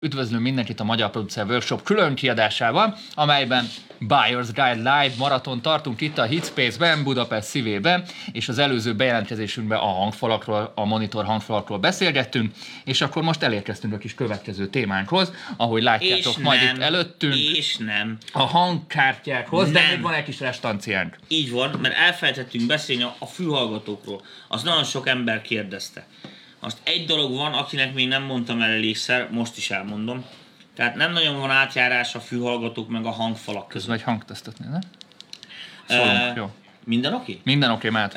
[0.00, 3.68] Üdvözlünk mindenkit a Magyar Producer Workshop külön kiadásával, amelyben
[4.00, 9.86] Buyer's Guide Live maraton tartunk itt a Hitspace-ben, Budapest szívében, és az előző bejelentkezésünkben a
[9.86, 16.36] hangfalakról, a monitor hangfalakról beszélgettünk, és akkor most elérkeztünk a kis következő témánkhoz, ahogy látjátok
[16.36, 18.18] És majd nem, itt előttünk, És nem.
[18.32, 19.90] a hangkártyákhoz, de Nem.
[19.90, 21.16] még van egy kis restanciánk.
[21.28, 24.22] Így van, mert elfelejtettünk beszélni a fülhallgatókról.
[24.48, 26.06] Az nagyon sok ember kérdezte.
[26.60, 30.24] Most egy dolog van, akinek még nem mondtam el elégszer, most is elmondom.
[30.74, 33.94] Tehát nem nagyon van átjárás a fülhallgatók meg a hangfalak között.
[33.94, 34.78] Egy hangtesztet ne?
[35.88, 36.50] Szólunk, jó.
[36.84, 37.40] Minden oké?
[37.44, 38.08] Minden oké, okay, Ö,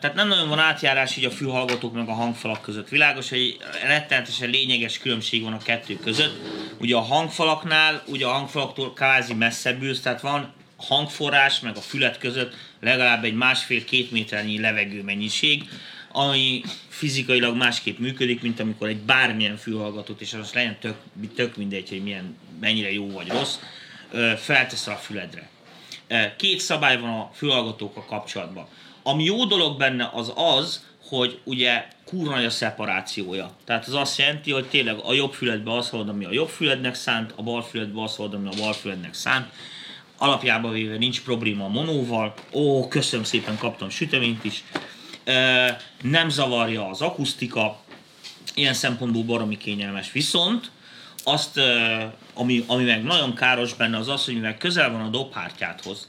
[0.00, 2.88] Tehát nem nagyon van átjárás így a fülhallgatók meg a hangfalak között.
[2.88, 6.40] Világos, hogy rettenetesen lényeges különbség van a kettő között.
[6.78, 12.18] Ugye a hangfalaknál, ugye a hangfalaktól kvázi messzebb ülsz, tehát van hangforrás meg a fület
[12.18, 15.68] között legalább egy másfél-két méternyi levegő mennyiség,
[16.12, 20.96] ami fizikailag másképp működik, mint amikor egy bármilyen fülhallgatót, és az legyen tök,
[21.34, 23.58] tök mindegy, hogy milyen, mennyire jó vagy rossz,
[24.36, 25.48] felteszel a füledre.
[26.36, 28.66] Két szabály van a fülhallgatókkal kapcsolatban.
[29.02, 33.56] Ami jó dolog benne az az, hogy ugye kurva a szeparációja.
[33.64, 36.94] Tehát az azt jelenti, hogy tényleg a jobb füledbe az hallod, ami a jobb fülednek
[36.94, 39.52] szánt, a bal füledbe az hallod, ami a bal fülednek szánt.
[40.18, 42.34] Alapjában véve nincs probléma a monóval.
[42.52, 44.64] Ó, köszönöm szépen, kaptam süteményt is.
[46.02, 47.80] Nem zavarja az akusztika,
[48.54, 50.12] ilyen szempontból baromi kényelmes.
[50.12, 50.70] Viszont
[51.24, 51.60] azt,
[52.34, 56.08] ami, ami meg nagyon káros benne, az az, hogy mivel közel van a dobhártyádhoz,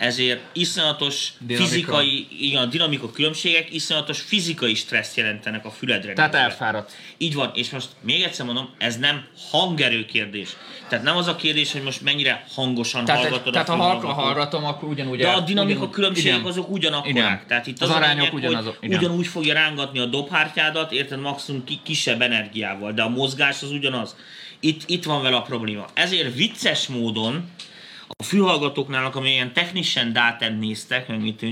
[0.00, 1.68] ezért iszonyatos Dinamika.
[1.68, 6.12] fizikai, igen, a dinamika különbségek iszonyatos fizikai stresszt jelentenek a füledre.
[6.12, 6.92] Tehát elfáradt.
[7.18, 10.48] Így van, és most még egyszer mondom, ez nem hangerő kérdés.
[10.88, 14.12] Tehát nem az a kérdés, hogy most mennyire hangosan Tehát, hallgatod egy, tehát ha halkan
[14.12, 16.46] hallgatom, akkor ugyanúgy De a dinamika ugyanúgy- különbségek igen.
[16.48, 17.14] azok ugyanakkorák.
[17.16, 17.44] Igen.
[17.48, 18.98] Tehát itt Az az, arányok lényeg, ugyanazok, hogy igen.
[18.98, 24.16] ugyanúgy fogja rángatni a dobhártyádat, érted, maximum ki- kisebb energiával, de a mozgás az ugyanaz.
[24.60, 25.86] Itt, itt van vele a probléma.
[25.94, 27.48] Ezért vicces módon
[28.18, 31.46] a fülhallgatóknál, amilyen ilyen technischen dátát néztek, meg mit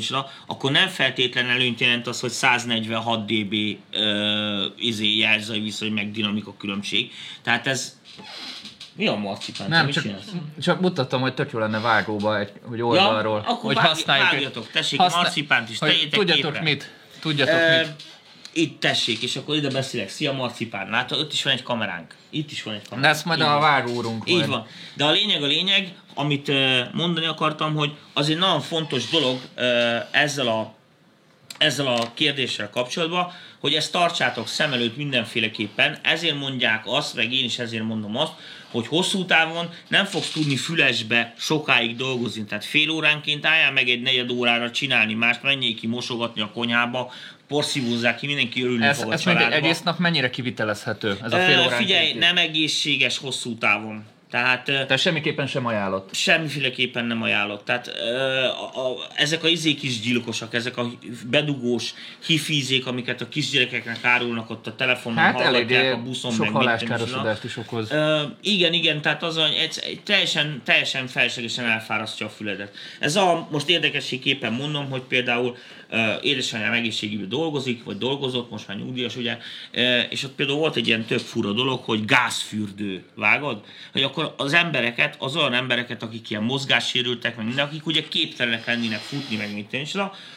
[0.46, 3.54] akkor nem feltétlen előnyt jelent az, hogy 146 dB
[3.92, 7.12] ö, izé jelzői viszony, meg dinamika különbség.
[7.42, 7.98] Tehát ez...
[8.94, 9.68] Mi a marcipán?
[9.68, 10.04] Nem, csak,
[10.60, 13.38] csak mutattam, hogy tök jó lenne vágóba, egy, hogy oldalról.
[13.38, 14.30] akkor hogy vág- használjuk.
[14.30, 16.60] vágjatok, tessék, marcipánt is tegyétek Tudjatok képre.
[16.62, 16.92] mit?
[17.20, 17.94] Tudjatok Ö, mit?
[18.52, 20.08] itt tessék, és akkor ide beszélek.
[20.08, 22.14] Szia Marcipán, látod, ott is van egy kameránk.
[22.30, 23.14] Itt is van egy De kameránk.
[23.14, 24.66] ezt majd Így a vágórunk Így van.
[24.94, 26.52] De a lényeg a lényeg, amit
[26.92, 29.40] mondani akartam, hogy az egy nagyon fontos dolog
[30.10, 30.76] ezzel a
[31.58, 37.44] ezzel a kérdéssel kapcsolatban, hogy ezt tartsátok szem előtt mindenféleképpen, ezért mondják azt, meg én
[37.44, 38.32] is ezért mondom azt,
[38.70, 44.02] hogy hosszú távon nem fogsz tudni fülesbe sokáig dolgozni, tehát fél óránként álljál meg egy
[44.02, 47.12] negyed órára csinálni mást, menjél ki mosogatni a konyhába,
[47.48, 49.54] porszívózzák ki, mindenki örülni Ez, fog a ez családba.
[49.54, 51.18] egész nap mennyire kivitelezhető?
[51.22, 54.04] Ez a fél órán Figyelj, nem egészséges hosszú távon.
[54.30, 56.14] Tehát Tehát semmiképpen sem ajánlott.
[56.14, 57.64] semmiféleképpen nem ajánlott.
[57.64, 60.86] Tehát a, a, ezek a izék is gyilkosak, ezek a
[61.30, 61.94] bedugós
[62.26, 67.44] hifízék, amiket a kisgyerekeknek árulnak ott a telefonon, Hát hallgatják a buszon, sok meg haláskárosodást
[67.44, 67.90] is okoz.
[67.90, 72.74] Ö, igen, igen, tehát az, egy, egy teljesen, teljesen feleslegesen elfárasztja a füledet.
[72.98, 75.56] Ez a, most érdekességképpen mondom, hogy például
[76.22, 79.38] édesanyám egészségügyben dolgozik, vagy dolgozott, most már nyugdíjas, ugye,
[80.10, 83.64] és ott például volt egy ilyen tök fura dolog, hogy gázfürdő, vágod?
[83.92, 88.66] Hogy akkor az embereket, az olyan embereket, akik ilyen mozgássérültek, meg minden, akik ugye képtelenek
[88.66, 89.92] lennének futni, meg mit tűncs,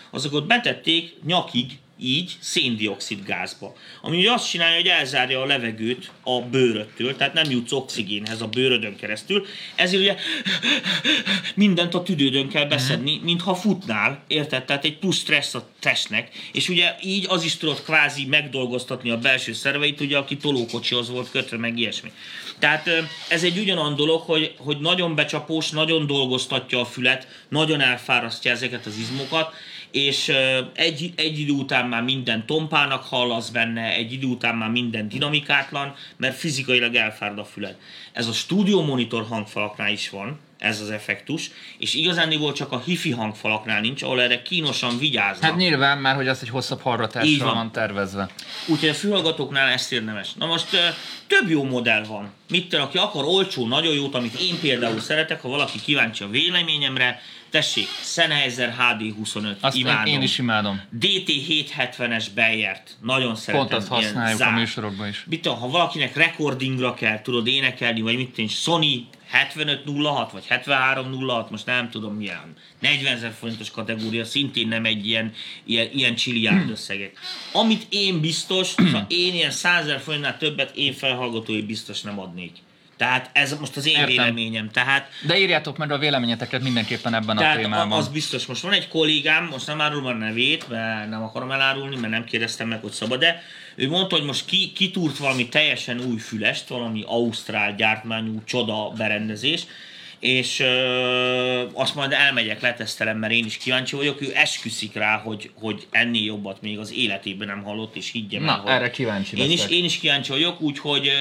[0.09, 3.75] azokat betették nyakig így széndiokszid gázba.
[4.01, 8.47] Ami ugye azt csinálja, hogy elzárja a levegőt a bőröttől, tehát nem jutsz oxigénhez a
[8.47, 9.45] bőrödön keresztül,
[9.75, 10.15] ezért ugye
[11.55, 14.65] mindent a tüdődön kell beszedni, mintha futnál, érted?
[14.65, 19.17] Tehát egy plusz stressz a testnek, és ugye így az is tudod kvázi megdolgoztatni a
[19.17, 22.11] belső szerveit, ugye, aki tolókocsihoz volt kötve, meg ilyesmi.
[22.59, 22.89] Tehát
[23.29, 28.85] ez egy ugyanolyan dolog, hogy, hogy nagyon becsapós, nagyon dolgoztatja a fület, nagyon elfárasztja ezeket
[28.85, 29.53] az izmokat,
[29.91, 30.31] és
[30.73, 35.95] egy, egy idő után már minden tompának hallasz benne, egy idő után már minden dinamikátlan,
[36.17, 37.75] mert fizikailag elfárad a füled.
[38.11, 43.11] Ez a stúdió monitor hangfalaknál is van, ez az effektus, és igazándiból csak a hifi
[43.11, 45.43] hangfalaknál nincs, ahol erre kínosan vigyáznak.
[45.43, 47.55] Hát nyilván már, hogy az egy hosszabb Így hallgatásra van.
[47.55, 48.29] van tervezve.
[48.67, 50.33] Úgyhogy a fülhallgatóknál ezt érdemes.
[50.33, 50.67] Na most
[51.27, 52.31] több jó modell van.
[52.49, 57.21] Mit aki akar olcsó, nagyon jót, amit én például szeretek, ha valaki kíváncsi a véleményemre,
[57.51, 60.13] Tessék, Sennheiser HD 25, Azt imádom.
[60.13, 60.81] én is imádom.
[60.89, 63.67] DT 770-es Bejert, nagyon szeretem.
[63.67, 64.53] Pont azt használjuk a zár.
[64.53, 65.23] műsorokban is.
[65.29, 71.49] Mit tudom, ha valakinek recordingra kell, tudod énekelni, vagy mit tudom, Sony 7506 vagy 7306,
[71.49, 75.33] most nem tudom milyen, 40 ezer forintos kategória, szintén nem egy ilyen,
[75.65, 77.19] ilyen, ilyen csiliárd összegek.
[77.53, 82.51] Amit én biztos, ha én ilyen 100 ezer forintnál többet én felhallgatói biztos nem adnék.
[83.01, 84.07] Tehát ez most az én Értem.
[84.07, 84.69] véleményem.
[84.69, 87.91] Tehát De írjátok meg a véleményeteket mindenképpen ebben a tehát témában.
[87.91, 88.45] a- az biztos.
[88.45, 92.23] Most van egy kollégám, most nem árulom a nevét, mert nem akarom elárulni, mert nem
[92.23, 93.41] kérdeztem meg, hogy szabad de
[93.75, 99.61] ő mondta, hogy most ki, kitúrt valami teljesen új fülest, valami ausztrál gyártmányú csoda berendezés,
[100.21, 104.21] és ö, azt majd elmegyek, letesztelem, mert én is kíváncsi vagyok.
[104.21, 108.51] Ő esküszik rá, hogy, hogy ennél jobbat még az életében nem hallott, és higgye Na,
[108.51, 111.11] el, hogy erre kíváncsi én is, én is kíváncsi vagyok, úgyhogy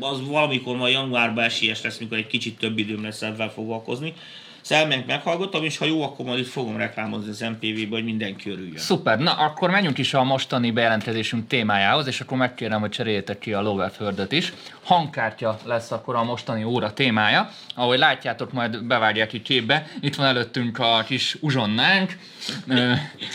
[0.00, 4.14] az valamikor majd januárban esélyes lesz, mikor egy kicsit több időm lesz ebben foglalkozni.
[4.68, 8.76] Szelmenk meghallgattam, és ha jó, akkor majd itt fogom reklámozni az MPV-be, hogy mindenki örüljön.
[8.76, 13.52] Szuper, na akkor menjünk is a mostani bejelentkezésünk témájához, és akkor megkérem, hogy cseréljétek ki
[13.52, 14.52] a Loverfördöt is.
[14.84, 17.50] Hangkártya lesz akkor a mostani óra témája.
[17.74, 19.86] Ahogy látjátok, majd bevágják itt képbe.
[20.00, 22.16] Itt van előttünk a kis uzsonnánk.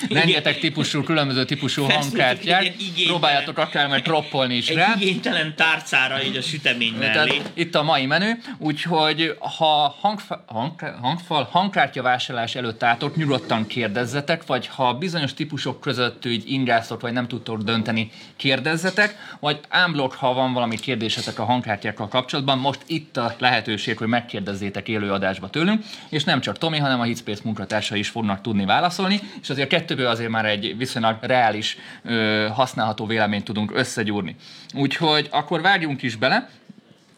[0.10, 2.74] Rengeteg típusú, különböző típusú hangkártyák.
[3.06, 4.94] Próbáljátok akár majd troppolni is Egy rá.
[5.00, 7.12] igénytelen tárcára így a sütemény mellé.
[7.14, 13.68] Tehát itt a mai menü, úgyhogy ha hangfa, hang, hangfal, hangkártya vásárlás előtt álltok, nyugodtan
[13.68, 20.14] kérdezzetek, vagy ha bizonyos típusok között így ingáztok, vagy nem tudtok dönteni, kérdezzetek, vagy ámblok,
[20.14, 25.84] ha van valami kérdésetek a hangkártyákkal kapcsolatban, most itt a lehetőség, hogy megkérdezzétek élőadásba tőlünk,
[26.10, 30.08] és nem csak Tomi, hanem a Hitspace munkatársai is fognak tudni válaszolni, és azért kettőből
[30.08, 34.36] azért már egy viszonylag reális, ö, használható véleményt tudunk összegyúrni.
[34.74, 36.50] Úgyhogy akkor vágjunk is bele,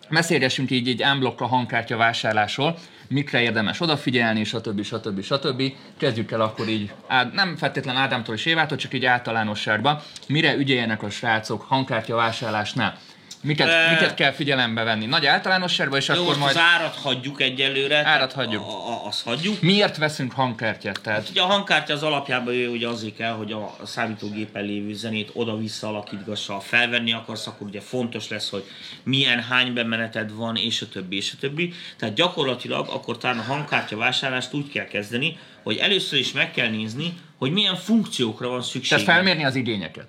[0.10, 4.84] beszélgessünk így egy unblock a hangkártya vásárlásról, mikre érdemes odafigyelni, stb.
[4.84, 5.22] stb.
[5.22, 5.62] stb.
[5.98, 6.92] Kezdjük el akkor így,
[7.34, 12.98] nem feltétlen Ádámtól és Évától, csak így általánosságban, mire ügyeljenek a srácok hangkártya vásárlásnál.
[13.46, 15.06] Miket, Ö, miket kell figyelembe venni?
[15.06, 18.06] Nagy általánosságban, és Jó, akkor most majd az árat hagyjuk egyelőre.
[18.06, 18.62] Árat hagyjuk.
[18.62, 19.62] A, a, azt hagyjuk.
[19.62, 21.02] miért veszünk hangkártyát?
[21.02, 24.94] Tehát Ugye a hangkártya az alapjában ő ugye azért kell, hogy a a számítógépen lévő
[24.94, 26.54] zenét oda-vissza alakítgassa.
[26.54, 28.64] Ha felvenni akarsz, akkor ugye fontos lesz, hogy
[29.04, 31.74] milyen hány bemeneted van, és a többi, és a többi.
[31.98, 36.70] Tehát gyakorlatilag akkor talán a hangkártya vásárlást úgy kell kezdeni, hogy először is meg kell
[36.70, 38.98] nézni, hogy milyen funkciókra van szükség.
[38.98, 40.08] tehát felmérni az igényeket.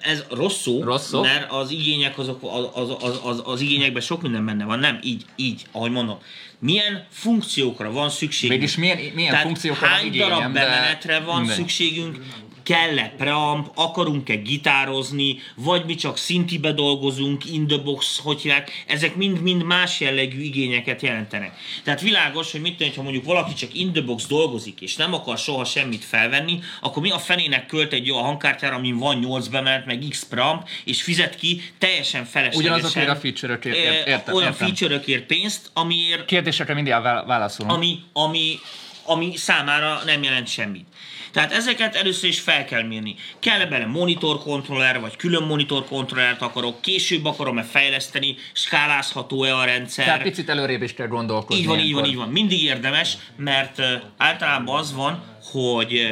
[0.00, 1.20] Ez rossz szó, Rossz szó?
[1.22, 2.40] mert az igények azok,
[2.74, 4.78] az, az, az, az, igényekben sok minden benne van.
[4.78, 6.18] Nem, így, így, ahogy mondom.
[6.58, 8.50] Milyen funkciókra van szükség?
[8.50, 11.56] Mégis milyen, milyen Tehát funkciókra van hány igényem, darab de bemenetre van mindegy.
[11.56, 12.18] szükségünk?
[12.64, 19.16] Kell-e preamp, akarunk-e gitározni, vagy mi csak szintibe dolgozunk, in the box, hogy hívják, ezek
[19.16, 21.56] mind-mind más jellegű igényeket jelentenek.
[21.84, 25.14] Tehát világos, hogy mit tudom, ha mondjuk valaki csak in the box dolgozik, és nem
[25.14, 29.46] akar soha semmit felvenni, akkor mi a fenének költ egy jó hangkártyára, amin van 8
[29.46, 32.72] bemenet, meg X preamp, és fizet ki teljesen feleslegesen.
[32.72, 37.74] Ugyanazokért a feature-ökért, ért- értem, olyan feature-ökért pénzt, amiért Kérdésekre mindig vá- válaszolunk.
[37.76, 38.58] ami, ami,
[39.04, 40.86] ami számára nem jelent semmit.
[41.32, 43.14] Tehát ezeket először is fel kell mérni.
[43.38, 50.04] kell bele monitor kontroller, vagy külön monitor kontrollert akarok, később akarom-e fejleszteni, skálázható-e a rendszer.
[50.04, 51.62] Tehát picit előrébb is kell gondolkozni.
[51.62, 52.08] Így van, így van, ilyenkor.
[52.08, 52.28] így van.
[52.28, 53.82] Mindig érdemes, mert
[54.16, 55.22] általában az van,
[55.52, 56.08] hogy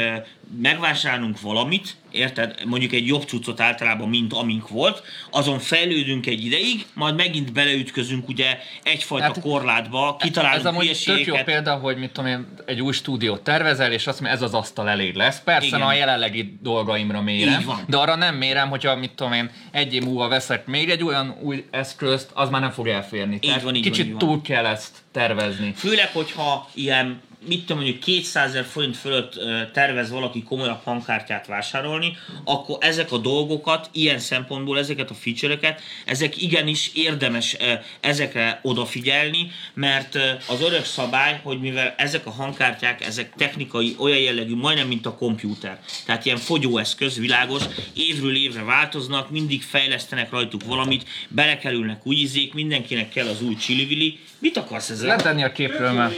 [0.60, 2.54] megvásárolunk valamit, érted?
[2.64, 8.28] Mondjuk egy jobb cuccot általában, mint amink volt, azon fejlődünk egy ideig, majd megint beleütközünk
[8.28, 12.80] ugye egyfajta Hát, korlátba, kitalálunk Ez amúgy tök jó példa, hogy mit tudom én, egy
[12.80, 15.40] új stúdiót tervezel, és azt mondja, ez az asztal elég lesz.
[15.40, 15.82] Persze, Igen.
[15.82, 17.84] A jelenlegi dolgaimra mérem, Így van.
[17.88, 21.36] de arra nem mérem, hogyha mit tudom én, egy év múlva veszek még egy olyan
[21.42, 23.38] új eszközt, az már nem fog elférni.
[23.38, 24.18] Tehát van, így van, kicsit így van.
[24.18, 25.72] túl kell ezt tervezni.
[25.76, 29.40] Főleg, hogyha ilyen, mit tudom, mondjuk 200 ezer forint fölött
[29.72, 36.42] tervez valaki komolyabb hangkártyát vásárolni, akkor ezek a dolgokat, ilyen szempontból ezeket a feature-eket, ezek
[36.42, 37.56] igenis érdemes
[38.00, 40.18] ezekre odafigyelni, mert
[40.48, 45.14] az örök szabály, hogy mivel ezek a hangkártyák, ezek technikai olyan jellegű, majdnem mint a
[45.14, 45.80] komputer.
[46.06, 47.62] Tehát ilyen fogyóeszköz, világos,
[47.94, 53.86] évről évre változnak, mindig fejlesztenek rajtuk valamit, belekerülnek új izék, mindenkinek kell az új csili
[54.42, 55.16] Mit akarsz ezzel?
[55.16, 56.14] Letenni a képről, mert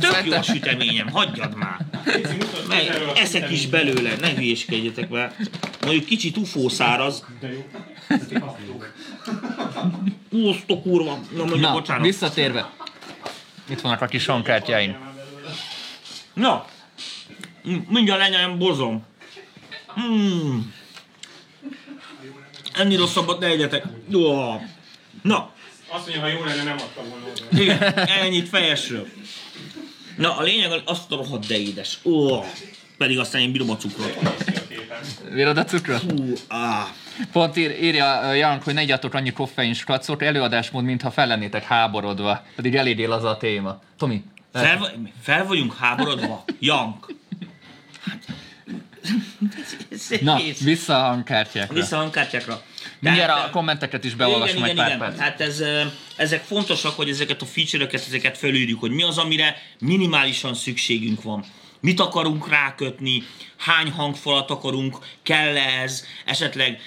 [0.00, 1.76] Tök jó a süteményem, hagyjad már.
[2.68, 5.36] Meg, eszek is belőle, ne hülyéskedjetek mert
[5.80, 7.24] Mondjuk kicsit ufó száraz.
[10.48, 11.18] Azt a kurva.
[11.36, 12.04] Na mondja, Na, bocsánat.
[12.04, 12.70] visszatérve.
[13.68, 14.96] Itt vannak a kis hangkártyáim.
[16.34, 16.66] Na,
[17.88, 19.04] mindjárt lenyelem bozom.
[19.86, 20.74] Hmm.
[22.72, 23.84] Ennél rosszabbat ne egyetek.
[24.14, 24.60] Ó.
[25.22, 25.52] Na,
[25.92, 27.62] Azt mondja, ha jó lenne, nem adta volna oda.
[27.62, 29.06] igen, ennyit fejesről.
[30.16, 31.98] Na, a lényeg azt a rohadt de édes.
[32.04, 32.44] Ó,
[32.98, 34.18] pedig aztán én bírom a cukrot.
[35.30, 36.00] Vérod a cukrot?
[36.10, 36.86] Hú, áh.
[37.32, 42.44] Pont ír, írja Jank, hogy ne igyatok annyi koffein skracot, előadásmód, mintha fel lennétek háborodva.
[42.56, 43.82] Pedig eléggé az a téma.
[43.98, 44.22] Tomi,
[44.52, 46.44] Fel, vagy- fel vagyunk háborodva?
[46.58, 47.06] Jank.
[50.20, 51.74] na, vissza a hangkártyákra.
[51.74, 52.62] Vissza a hangkártyákra.
[53.02, 55.08] Mindjárt Tehát, a kommenteket is beolvasom igen, egy igen, pár igen.
[55.08, 55.18] perc.
[55.20, 55.62] Hát ez,
[56.16, 61.44] ezek fontosak, hogy ezeket a feature-öket, ezeket felírjuk, hogy mi az, amire minimálisan szükségünk van.
[61.80, 63.22] Mit akarunk rákötni,
[63.56, 66.80] hány hangfalat akarunk, kell ez, esetleg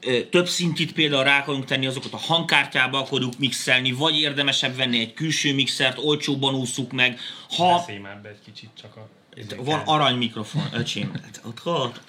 [0.00, 5.00] ö, több szintit például rá akarunk tenni, azokat a hangkártyába akarunk mixelni, vagy érdemesebb venni
[5.00, 7.20] egy külső mixert, olcsóban ússzuk meg.
[7.56, 9.08] Ha Beszélj már be egy kicsit csak a...
[9.56, 11.40] van arany mikrofon, öcsém, hát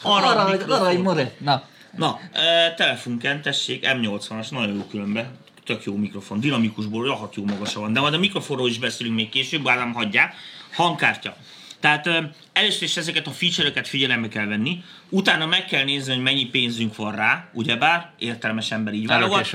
[0.03, 1.31] arany, Arany, arany.
[1.37, 7.45] Na, Na, e, telefonken tessék, M80-as, nagyon jó különben, tök jó mikrofon, dinamikusból, rohadt jó
[7.45, 10.35] magasa van, de majd a mikrofonról is beszélünk még később, bár nem hagyják,
[10.73, 11.35] hangkártya.
[11.79, 16.23] Tehát e, először is ezeket a feature-öket figyelembe kell venni, utána meg kell nézni, hogy
[16.23, 19.47] mennyi pénzünk van rá, ugyebár, értelmes ember így válogat,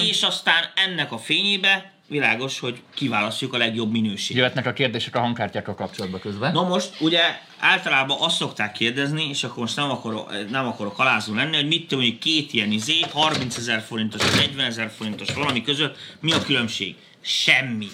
[0.00, 4.36] és aztán ennek a fényébe világos, hogy kiválasztjuk a legjobb minőséget.
[4.36, 6.52] jöhetnek a kérdések a hangkártyákkal kapcsolatban közben.
[6.52, 7.20] Na most, ugye
[7.58, 11.88] általában azt szokták kérdezni, és akkor most nem akarok, nem akarok alázó lenni, hogy mit
[11.88, 16.42] tudom, hogy két ilyen izé, 30 ezer forintos, 40 ezer forintos valami között, mi a
[16.42, 16.94] különbség?
[17.20, 17.88] Semmi.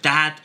[0.00, 0.42] Tehát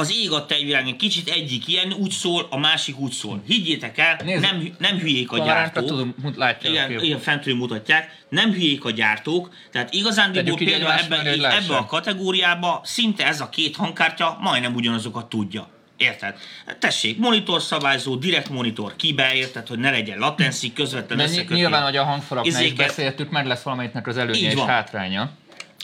[0.00, 0.30] az ég
[0.64, 3.42] világ, egy kicsit egyik ilyen úgy szól, a másik úgy szól.
[3.46, 4.40] Higgyétek el, Nézd.
[4.42, 5.86] nem, nem hülyék a gyártók.
[5.86, 7.02] tudom, látja a Igen, kép.
[7.02, 11.70] igen, fentről mutatják, nem hülyék a gyártók, tehát igazándiból például ebben, lássák.
[11.70, 15.68] a kategóriába szinte ez a két hangkártya majdnem ugyanazokat tudja.
[15.96, 16.34] Érted?
[16.78, 21.54] Tessék, monitor szabályzó, direkt monitor kibe, érted, hogy ne legyen latency, közvetlen összeköti.
[21.54, 24.66] nyilván, hogy a hangfalaknál is beszéltük, meg lesz valamelyiknek az előnye Így és van.
[24.66, 25.30] hátránya.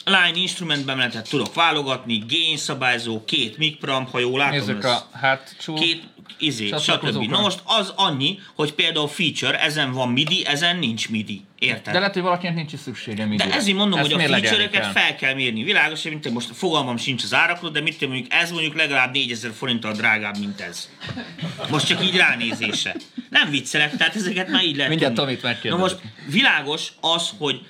[0.07, 4.57] Line instrument bemenetet tudok válogatni, gain szabályzó, két mic preamp, ha jól látom.
[4.57, 5.73] Nézzük ez- a hátsó.
[5.73, 6.03] két
[6.39, 7.29] izé, stb.
[7.29, 11.41] Na most az annyi, hogy például feature, ezen van MIDI, ezen nincs MIDI.
[11.59, 11.93] Érted?
[11.93, 13.53] De lehet, hogy valakinek nincs is szüksége De midire.
[13.53, 14.91] ezért mondom, Ezt hogy a kell.
[14.91, 15.63] fel kell mérni.
[15.63, 18.75] Világos, hogy mint te most fogalmam sincs az árakról, de mit tudom, mondjuk ez mondjuk
[18.75, 20.89] legalább 4000 forinttal drágább, mint ez.
[21.69, 22.95] Most csak így ránézése.
[23.29, 25.13] Nem viccelek, tehát ezeket már így lehet Mindjárt.
[25.13, 25.79] Tomit Na megkérdezek.
[25.85, 25.97] most
[26.29, 27.61] világos az, hogy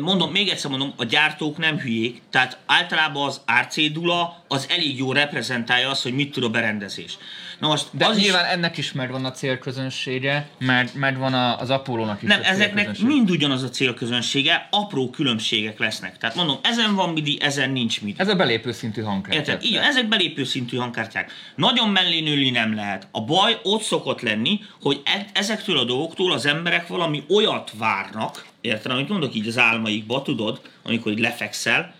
[0.00, 4.98] mondom, még egyszer mondom, a gyártók nem hülyék, tehát általában az RC dula az elég
[4.98, 7.18] jó reprezentálja azt, hogy mit tud a berendezés.
[7.58, 11.70] Na most De az is- nyilván ennek is megvan a célközönsége, meg, megvan a- az
[11.70, 16.18] Apollo-nak is Nem, a ezeknek mind ugyanaz a célközönsége, apró különbségek lesznek.
[16.18, 18.20] Tehát mondom, ezen van MIDI, ezen nincs MIDI.
[18.20, 19.38] Ez a belépő szintű hangkártya.
[19.38, 19.62] Érted?
[19.64, 21.32] Igen, ezek belépő szintű hangkártyák.
[21.56, 23.08] Nagyon mellé nőni nem lehet.
[23.10, 28.44] A baj ott szokott lenni, hogy e- ezektől a dolgoktól az emberek valami olyat várnak,
[28.64, 28.92] érted?
[28.92, 31.94] Amit mondok így az álmaikba, tudod, amikor így lefekszel,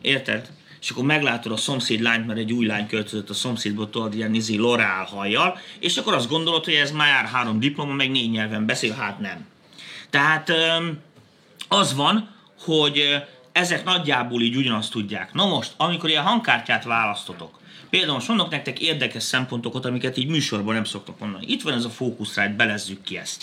[0.00, 0.50] érted?
[0.80, 4.34] És akkor meglátod a szomszéd lányt, mert egy új lány költözött a szomszédból, tudod, ilyen
[4.34, 8.66] izé lorál hajjal, és akkor azt gondolod, hogy ez már három diploma, meg négy nyelven
[8.66, 9.46] beszél, hát nem.
[10.10, 10.52] Tehát
[11.68, 12.28] az van,
[12.60, 15.32] hogy ezek nagyjából így ugyanazt tudják.
[15.32, 20.74] Na most, amikor ilyen hangkártyát választotok, például most mondok nektek érdekes szempontokat, amiket így műsorban
[20.74, 21.46] nem szoktak mondani.
[21.48, 23.42] Itt van ez a Focusrite, belezzük ki ezt.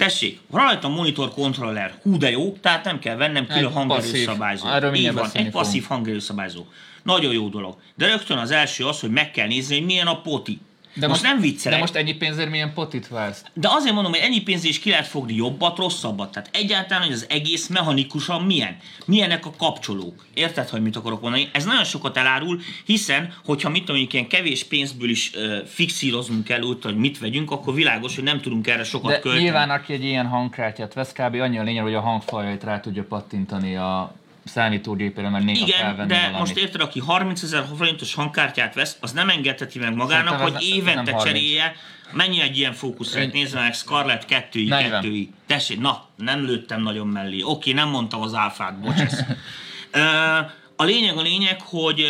[0.00, 4.66] Tessék, van rajta monitor kontroller, hú de jó, tehát nem kell vennem külön hangerőszabályzó.
[4.94, 6.64] Így van, egy passzív hangerőszabályzó.
[7.02, 7.76] Nagyon jó dolog.
[7.94, 10.60] De rögtön az első az, hogy meg kell nézni, hogy milyen a poti.
[10.94, 11.78] De most, nem viccelek.
[11.78, 13.44] De most ennyi pénzért milyen potit válsz?
[13.54, 16.32] De azért mondom, hogy ennyi pénzért is ki lehet fogni jobbat, rosszabbat.
[16.32, 18.76] Tehát egyáltalán, hogy az egész mechanikusan milyen.
[19.06, 20.26] Milyenek a kapcsolók.
[20.34, 21.48] Érted, hogy mit akarok mondani?
[21.52, 26.62] Ez nagyon sokat elárul, hiszen, hogyha mit tudom, ilyen kevés pénzből is uh, fixíroznunk kell
[26.62, 29.44] úgy, hogy mit vegyünk, akkor világos, hogy nem tudunk erre sokat De költeni.
[29.44, 31.34] nyilván aki egy ilyen hangkártyát vesz, kb.
[31.34, 36.08] annyi a lényeg, hogy a hangfaljait rá tudja pattintani a számítógépére, mert néha Igen, felvenni
[36.08, 36.38] de valamit.
[36.38, 40.62] most érted, aki 30 ezer forintos hangkártyát vesz, az nem engedheti meg magának, Szerintem hogy
[40.68, 41.24] évente nem 30.
[41.24, 41.74] cserélje.
[42.12, 43.26] Mennyi egy ilyen fókuszrejt?
[43.26, 44.90] Egy- Nézd meg, Scarlett 2 40.
[45.02, 47.42] 2 Tessék, na, nem lőttem nagyon mellé.
[47.42, 49.20] Oké, nem mondtam az áfát, bocsász.
[49.90, 50.00] Ö,
[50.76, 52.04] a lényeg a lényeg, hogy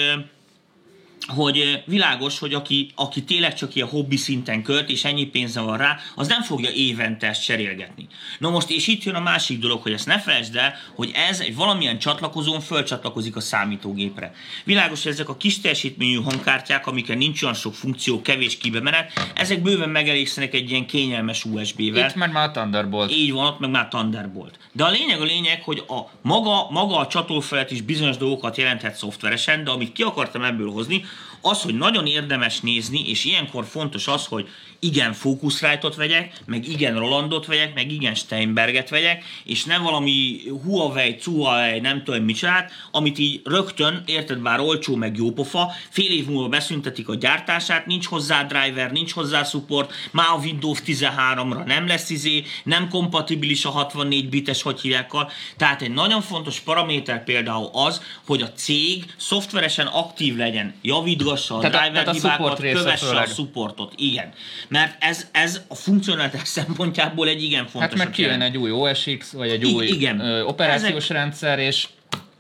[1.30, 5.76] hogy világos, hogy aki, aki tényleg csak ilyen hobbi szinten költ, és ennyi pénze van
[5.76, 8.06] rá, az nem fogja évente ezt cserélgetni.
[8.38, 11.40] Na most, és itt jön a másik dolog, hogy ezt ne felejtsd el, hogy ez
[11.40, 14.34] egy valamilyen csatlakozón fölcsatlakozik a számítógépre.
[14.64, 19.62] Világos, hogy ezek a kis teljesítményű hangkártyák, amiken nincs olyan sok funkció, kevés kibemenet, ezek
[19.62, 22.08] bőven megelégszenek egy ilyen kényelmes USB-vel.
[22.08, 23.12] Itt meg már Thunderbolt.
[23.12, 24.58] Így van, ott meg már Thunderbolt.
[24.72, 28.94] De a lényeg a lényeg, hogy a maga, maga a csatolfelett is bizonyos dolgokat jelenthet
[28.94, 31.04] szoftveresen, de amit ki akartam ebből hozni,
[31.40, 34.48] Az, hogy nagyon érdemes nézni, és ilyenkor fontos az, hogy
[34.82, 41.18] igen Focusrite-ot vegyek, meg igen Rolandot vegyek, meg igen Steinberget vegyek, és nem valami Huawei,
[41.24, 46.26] Huawei, nem tudom micsát, amit így rögtön, érted, bár olcsó, meg jó pofa, fél év
[46.26, 51.86] múlva beszüntetik a gyártását, nincs hozzá driver, nincs hozzá support, már a Windows 13-ra nem
[51.86, 55.30] lesz izé, nem kompatibilis a 64 bites, hogy hívjákkal.
[55.56, 61.60] Tehát egy nagyon fontos paraméter például az, hogy a cég szoftveresen aktív legyen, javítgassa a
[61.60, 63.28] Tehát a- driver tehát a hibákat, kövesse a főleg.
[63.28, 63.92] supportot.
[63.96, 64.32] Igen.
[64.70, 67.80] Mert ez, ez a funkcionalitás szempontjából egy igen fontos.
[67.90, 70.20] Hát meg kijön egy új OSX, vagy egy I- új igen.
[70.20, 71.88] ö, operációs Ezek- rendszer, és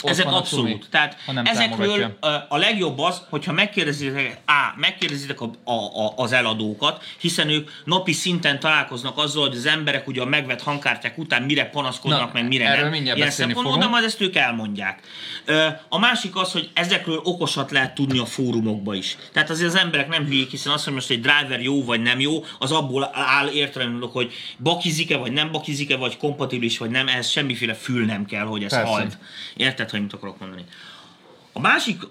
[0.02, 0.66] Ezek abszolút.
[0.66, 2.16] cumi, Tehát ezekről
[2.48, 8.12] a legjobb az, hogyha megkérdezitek, á, megkérdezitek a, a, a, az eladókat, hiszen ők napi
[8.12, 12.48] szinten találkoznak azzal, hogy az emberek ugye a megvett hangkártyák után mire panaszkodnak, Na, meg
[12.48, 12.90] mire erről nem.
[12.90, 15.00] mindjárt Ilyen szempontból, de majd ezt ők elmondják.
[15.88, 19.16] A másik az, hogy ezekről okosat lehet tudni a fórumokba is.
[19.32, 22.20] Tehát azért az emberek nem hülyék, hiszen azt, hogy most egy driver jó vagy nem
[22.20, 27.28] jó, az abból áll értelemül, hogy bakizik-e vagy nem bakizik-e, vagy kompatibilis vagy nem, ehhez
[27.28, 29.18] semmiféle fül nem kell, hogy ez halt.
[29.56, 30.64] Érted, hogy mit akarok mondani?
[31.52, 32.02] A másik,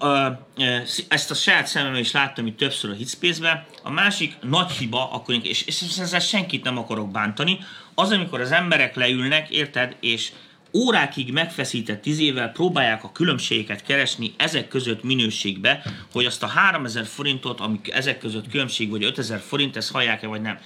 [1.08, 5.34] ezt a saját szememmel is láttam itt többször a Hitspace-ben, a másik nagy hiba, akkor,
[5.42, 7.58] és, és ezzel senkit nem akarok bántani,
[7.94, 10.32] az, amikor az emberek leülnek, érted, és
[10.72, 15.82] órákig megfeszített izével próbálják a különbségeket keresni ezek között minőségbe,
[16.12, 20.40] hogy azt a 3000 forintot, amik ezek között különbség, vagy 5000 forint, ezt hallják-e vagy
[20.40, 20.58] nem.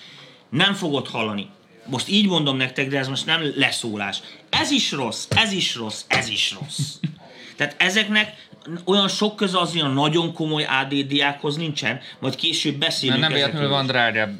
[0.48, 1.48] Nem fogod hallani.
[1.86, 4.18] Most így mondom nektek, de ez most nem leszólás.
[4.50, 6.94] Ez is rossz, ez is rossz, ez is rossz.
[7.56, 8.32] Tehát ezeknek
[8.84, 13.68] olyan sok köze az ilyen nagyon komoly ADD-ákhoz nincsen, majd később beszélünk Mert nem véletlenül
[13.68, 14.34] van drágább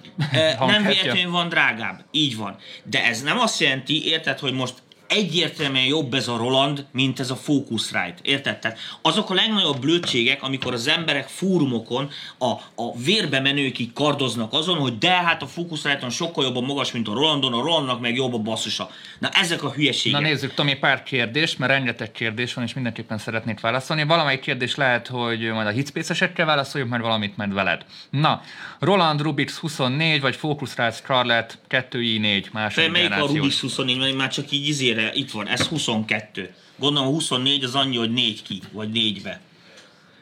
[0.59, 2.57] Nem véletlenül van drágább, így van.
[2.85, 4.75] De ez nem azt jelenti, érted, hogy most
[5.09, 8.15] egyértelműen jobb ez a Roland, mint ez a Focusrite.
[8.23, 8.59] Érted?
[8.59, 14.79] Tehát azok a legnagyobb blödségek, amikor az emberek fórumokon a, a vérbe menőkig kardoznak azon,
[14.79, 18.15] hogy de hát a Focusrite-on sokkal jobb a magas, mint a Rolandon, a Rolandnak meg
[18.15, 18.91] jobb a basszusa.
[19.19, 20.21] Na ezek a hülyeségek.
[20.21, 24.05] Na nézzük, Tomi, pár kérdés, mert rengeteg kérdés van, és mindenképpen szeretnék válaszolni.
[24.05, 27.85] Valamelyik kérdés lehet, hogy majd a Hitspace-esekkel válaszoljuk, mert valamit majd veled.
[28.11, 28.43] Na,
[28.79, 33.39] Roland Rubix 24, vagy Focusrite Scarlett 2i4 második Melyik a generációs.
[33.39, 36.55] Rubix 24, mert már csak így izére, itt van, ez 22.
[36.77, 39.41] Gondolom a 24 az annyi, hogy 4 ki, vagy 4-be.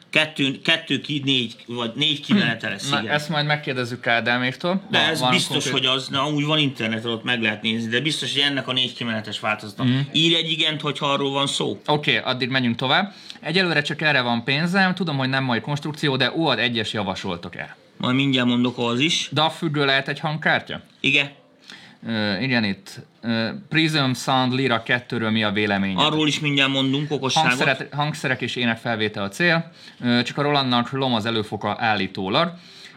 [0.09, 3.13] Kettő, kettő ki, négy, vagy négy kimenete lesz, Na, igen.
[3.13, 4.81] ezt majd megkérdezzük Ádáméktól.
[4.89, 7.61] De Van- ez van biztos, konkrét- hogy az, na úgy van interneten, ott meg lehet
[7.61, 9.83] nézni, de biztos, hogy ennek a négy kimenetes változata.
[9.83, 9.99] Mm.
[10.11, 11.81] Írj egy igent, hogyha arról van szó.
[11.85, 13.13] Oké, okay, addig menjünk tovább.
[13.39, 17.75] Egyelőre csak erre van pénzem, tudom, hogy nem mai konstrukció, de OAD egyes javasoltok el.
[17.97, 19.29] Majd mindjárt mondok az is.
[19.31, 20.81] DAW függő lehet egy hangkártya?
[20.99, 21.31] Igen.
[22.07, 22.99] Uh, igen, itt.
[23.23, 25.99] Uh, Prism Sound Lira 2-ről mi a véleményed?
[25.99, 27.49] Arról is mindjárt mondunk okosságot.
[27.49, 32.53] Hangszerek, hangszerek és énekfelvétel a cél, Ö, csak a Rolandnak lom az előfoka állítólag.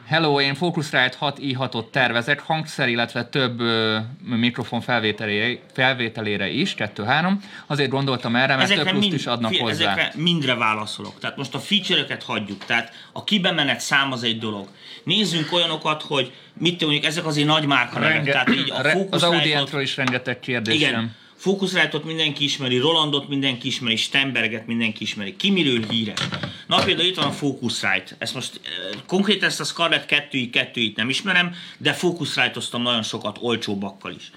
[0.08, 7.32] Hello, én Focusrite 6i6-ot tervezek, hangszer, illetve több ö, mikrofon felvételére, felvételére is, 2-3.
[7.66, 9.90] Azért gondoltam erre, mert több pluszt is adnak fie- hozzá.
[9.92, 11.18] Ezekre mindre válaszolok.
[11.18, 12.64] Tehát most a feature-öket hagyjuk.
[12.64, 14.68] Tehát a kibemenet szám az egy dolog.
[15.04, 17.98] Nézzünk olyanokat, hogy mit mondjuk ezek azért nagy márka.
[17.98, 21.14] Renge, Tehát így a re, az Focusrite-ot- Audientről is rengeteg kérdés Igen.
[21.36, 25.36] Focusrite-ot mindenki ismeri, Rolandot mindenki ismeri, Stemberget mindenki ismeri.
[25.36, 26.18] Ki miről híres?
[26.66, 28.16] Na például itt van a Focusrite.
[28.18, 33.38] Ezt most eh, konkrétan ezt a Scarlett 2 2 nem ismerem, de Focusrite-oztam nagyon sokat
[33.40, 34.30] olcsóbbakkal is.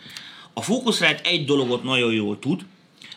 [0.53, 2.65] A Focusrite egy dologot nagyon jól tud,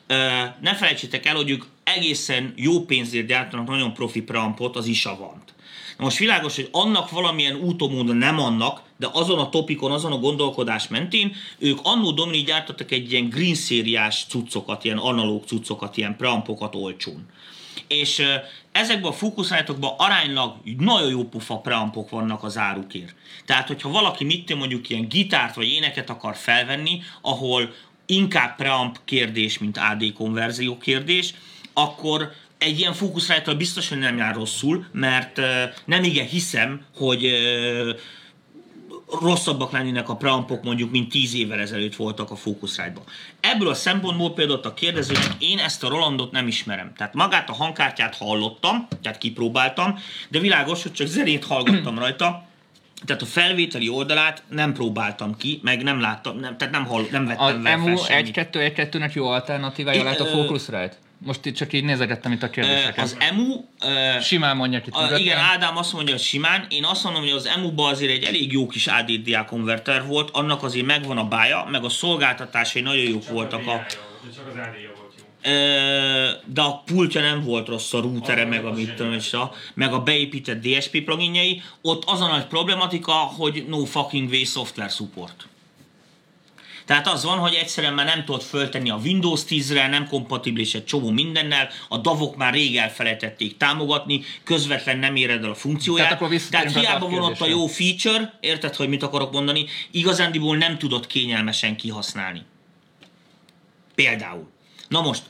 [0.06, 5.54] Ö, ne felejtsétek el, hogy ők egészen jó pénzért gyártanak nagyon profi preampot, az Isavant.
[5.98, 10.18] Na most világos, hogy annak valamilyen útomódon nem annak, de azon a topikon, azon a
[10.18, 16.16] gondolkodás mentén, ők annó Domini gyártottak egy ilyen green szériás cuccokat, ilyen analóg cuccokat, ilyen
[16.16, 17.26] preampokat olcsón.
[17.86, 18.22] És
[18.72, 23.14] ezekben a fókuszáltokban aránylag nagyon jó pufa preampok vannak az árukért.
[23.46, 27.74] Tehát, hogyha valaki mit mondjuk ilyen gitárt vagy éneket akar felvenni, ahol
[28.06, 31.34] inkább preamp kérdés, mint AD konverzió kérdés,
[31.72, 35.40] akkor egy ilyen fókuszrájttal biztos, hogy nem jár rosszul, mert
[35.84, 37.32] nem igen hiszem, hogy
[39.20, 43.04] rosszabbak lennének a preampok mondjuk, mint 10 évvel ezelőtt voltak a Focusrite-ban.
[43.40, 46.92] Ebből a szempontból például a kérdezőnek én ezt a Rolandot nem ismerem.
[46.96, 49.98] Tehát magát a hangkártyát hallottam, tehát kipróbáltam,
[50.28, 52.44] de világos, hogy csak zenét hallgattam rajta,
[53.04, 57.26] tehát a felvételi oldalát nem próbáltam ki, meg nem láttam, nem, tehát nem, hall, nem
[57.26, 58.48] vettem vele fel EMU semmit.
[58.52, 60.96] 1-2-1-2-nek jó alternatívája lehet a Focusrite?
[61.24, 63.04] Most itt csak így nézegettem itt a kérdéseket.
[63.04, 63.64] Az EMU
[64.20, 66.66] Simán mondják itt A, igen, Ádám azt mondja, hogy simán.
[66.68, 70.62] Én azt mondom, hogy az EMU-ba azért egy elég jó kis ADDA konverter volt, annak
[70.62, 73.86] azért megvan a bája, meg a szolgáltatásai nagyon jók voltak a...
[74.34, 74.90] Csak az volt jó.
[76.46, 79.92] De a pultja nem volt rossz a routere, meg a mit tudom, és a, meg
[79.92, 85.46] a beépített DSP pluginjei, ott az a nagy problematika, hogy no fucking way software support.
[86.84, 90.84] Tehát az van, hogy egyszerűen már nem tudod föltenni a Windows 10-re, nem kompatibilis egy
[90.84, 96.08] csomó mindennel, a davok már rég elfelejtették támogatni, közvetlen nem éred el a funkcióját.
[96.08, 100.56] Tehát akkor Tehát, hiába van ott a jó feature, érted, hogy mit akarok mondani, igazándiból
[100.56, 102.42] nem tudod kényelmesen kihasználni.
[103.94, 104.51] Például.
[104.92, 105.22] Na most,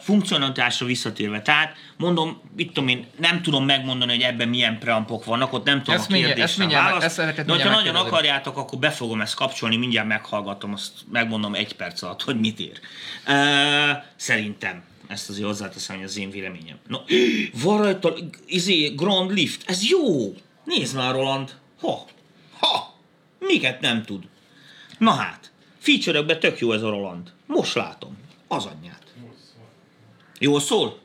[0.00, 5.52] funkcionalitásra visszatérve, tehát mondom, mit tudom én, nem tudom megmondani, hogy ebben milyen preampok vannak,
[5.52, 8.78] ott nem tudom Ezt a kérdésre ezt mindjárt választ, ezt de mindjárt nagyon akarjátok, akkor
[8.78, 12.80] be fogom ezt kapcsolni, mindjárt meghallgatom, azt megmondom egy perc alatt, hogy mit ér.
[14.16, 14.82] Szerintem.
[15.08, 16.76] Ezt azért hozzáteszem, hogy az én véleményem.
[16.86, 16.98] No,
[17.62, 18.14] van rajta,
[18.46, 20.34] izé, Grand Lift, ez jó!
[20.64, 21.54] Nézd már, Roland!
[21.80, 22.04] Ha!
[22.58, 22.94] Ha!
[23.38, 24.22] Miket nem tud?
[24.98, 27.32] Na hát, feature tök jó ez a Roland.
[27.46, 28.16] Most látom.
[28.48, 28.97] Az anyját.
[30.38, 30.98] Jól szól?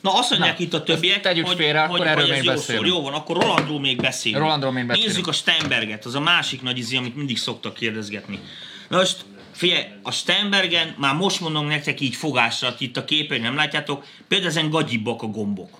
[0.00, 2.84] Na azt mondják Na, itt a többiek, tegyük hogy, félre, hogy, akkor hogy ez beszélünk.
[2.84, 2.86] szól.
[2.86, 4.42] Jó van, akkor Rolandról még beszélünk.
[4.42, 5.12] Rolandról még beszélünk.
[5.12, 8.40] Nézzük a Steinberget, az a másik nagy izé, amit mindig szoktak kérdezgetni.
[8.88, 13.56] Na most, figyelj, a Steinbergen, már most mondom nektek így fogásra, itt a képen nem
[13.56, 15.78] látjátok, például ezen gagyibbak a gombok.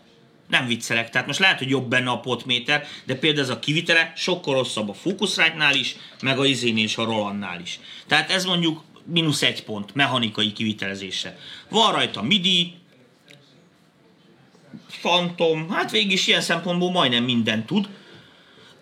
[0.49, 4.13] Nem viccelek, tehát most lehet, hogy jobb benne a potméter, de például ez a kivitele
[4.17, 7.81] sokkal rosszabb a Focusrite-nál is, meg a izénél is, a Rolandnál is.
[8.07, 11.39] Tehát ez mondjuk mínusz egy pont mechanikai kivitelezése.
[11.69, 12.75] Van rajta MIDI,
[15.01, 17.89] Phantom, hát végig is ilyen szempontból majdnem mindent tud.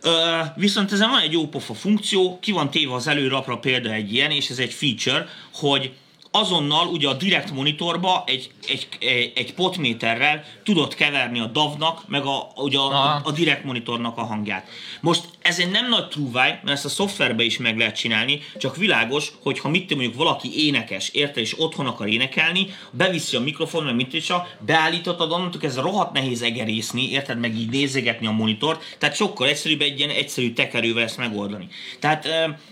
[0.02, 4.12] Ö, viszont ezen van egy jó pofa funkció, ki van téve az előrapra példa egy
[4.12, 5.92] ilyen, és ez egy feature, hogy
[6.37, 12.25] azonnal ugye a direct monitorba egy, egy, egy, egy potméterrel tudod keverni a DAV-nak, meg
[12.25, 14.68] a, ugye a, a, a direct monitornak a hangját.
[15.01, 18.77] Most ez egy nem nagy trúváj, mert ezt a szoftverbe is meg lehet csinálni, csak
[18.77, 23.85] világos, hogy ha mit mondjuk valaki énekes, érte, és otthon akar énekelni, beviszi a mikrofon,
[23.85, 28.31] meg mit is, a- beállítottad, onnantól ez rohadt nehéz egerészni, érted, meg így nézegetni a
[28.31, 31.68] monitort, tehát sokkal egyszerűbb egy ilyen egyszerű tekerővel ezt megoldani.
[32.01, 32.29] Tehát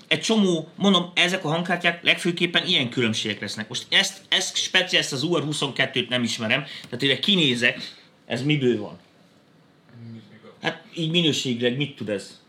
[0.08, 3.68] egy csomó, mondom, ezek a hangkártyák legfőképpen ilyen különbségek lesznek.
[3.68, 7.92] Most ezt, ezt speciál, ezt az UR22-t nem ismerem, tehát ide kinézek,
[8.26, 8.98] ez miből van?
[10.62, 12.40] Hát így minőségileg mit tud ez?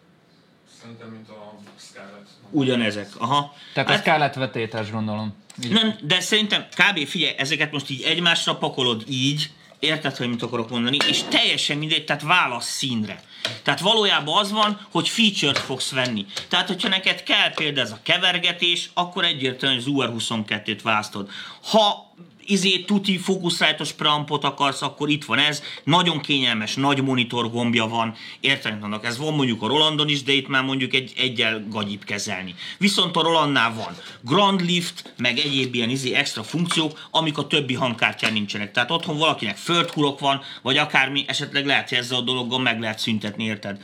[0.81, 2.27] Szerintem, mint a Scarlett.
[2.49, 3.55] Ugyanezek, aha.
[3.73, 5.35] Tehát hát, ez kellett vetétes, gondolom.
[5.63, 5.71] Így.
[5.71, 7.05] nem, de szerintem kb.
[7.05, 9.51] figyelj, ezeket most így egymásra pakolod így,
[9.83, 13.23] érted, hogy mit akarok mondani, és teljesen mindegy, tehát válasz színre.
[13.63, 16.25] Tehát valójában az van, hogy feature-t fogsz venni.
[16.47, 21.29] Tehát, hogyha neked kell például ez a kevergetés, akkor egyértelműen az UR22-t választod.
[21.63, 22.13] Ha
[22.45, 28.15] izé tuti fókuszrájtos preampot akarsz, akkor itt van ez, nagyon kényelmes, nagy monitor gombja van,
[28.39, 32.03] érted, annak ez van mondjuk a Rolandon is, de itt már mondjuk egy egyel gagyibb
[32.03, 32.55] kezelni.
[32.77, 37.73] Viszont a Rolandnál van Grand Lift, meg egyéb ilyen izé extra funkciók, amik a többi
[37.73, 38.71] hangkártyán nincsenek.
[38.71, 42.99] Tehát otthon valakinek földkurok van, vagy akármi, esetleg lehet, hogy ezzel a dologgal meg lehet
[42.99, 43.81] szüntetni, érted?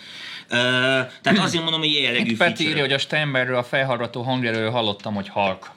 [0.47, 0.55] Ö,
[1.21, 4.69] tehát azért mondom, hogy ilyen jellegű Itt Peti írja, hogy a Steinbergről a fejhallgató hangjáról
[4.69, 5.71] hallottam, hogy halk.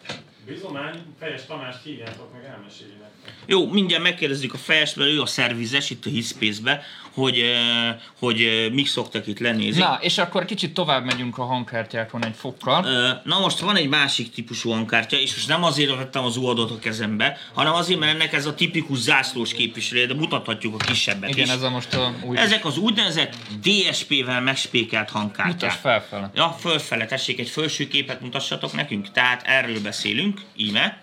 [0.46, 3.34] Bizomány, Fejes Tamást hívjátok meg, elmeséli nektek.
[3.46, 8.40] Jó, mindjárt megkérdezzük a fejest, mert ő a szervizes itt a Hitspace-be, hogy, eh, hogy
[8.40, 9.80] eh, mik szoktak itt lenézni.
[9.80, 12.84] Na, és akkor kicsit tovább megyünk a hangkártyákon egy fokkal.
[12.84, 16.70] Ö, Na most van egy másik típusú hangkártya, és most nem azért vettem az uadot
[16.70, 21.30] a kezembe, hanem azért, mert ennek ez a tipikus zászlós képviselője, de mutathatjuk a kisebbet
[21.30, 21.52] Igen, is.
[21.52, 22.38] ez a most a új...
[22.38, 25.52] Ezek az úgynevezett DSP-vel megspékelt hangkártyák.
[25.60, 26.30] Mutas felfele.
[26.34, 29.10] Ja, fölfele, tessék, egy felső képet mutassatok nekünk.
[29.10, 31.00] Tehát erről beszélünk, íme.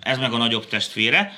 [0.00, 1.32] Ez meg a nagyobb testvére.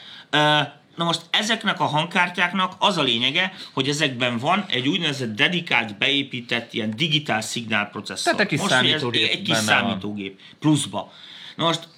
[0.96, 6.72] Na most ezeknek a hangkártyáknak az a lényege, hogy ezekben van egy úgynevezett dedikált, beépített
[6.72, 8.34] ilyen digitál szignálprocesszor.
[8.34, 11.12] Tehát egy kis Most, számítógép Egy kis számítógép, pluszba.
[11.56, 11.88] Na most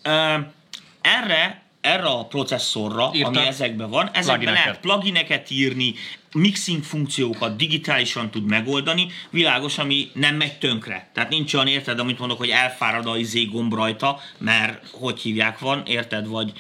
[1.01, 4.65] erre, erre a processzorra, Írtak ami ezekben van, ezekben plugineket.
[4.65, 5.95] lehet plugineket írni,
[6.33, 11.11] mixing funkciókat digitálisan tud megoldani, világos, ami nem megy tönkre.
[11.13, 15.59] Tehát nincs olyan érted, amit mondok, hogy elfárad a izé gomb rajta, mert hogy hívják
[15.59, 16.53] van, érted, vagy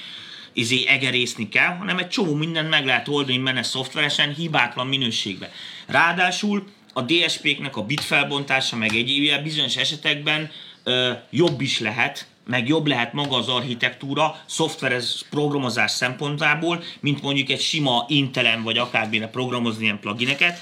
[0.59, 5.49] izé egerészni kell, hanem egy csomó mindent meg lehet oldani benne szoftveresen, hibátlan minőségben.
[5.87, 10.51] Ráadásul a DSP-knek a bit felbontása, meg egyéb bizonyos esetekben
[10.85, 17.51] ö, jobb is lehet, meg jobb lehet maga az architektúra szoftveres programozás szempontjából, mint mondjuk
[17.51, 20.59] egy sima Intelen vagy akármire programozni ilyen plugineket.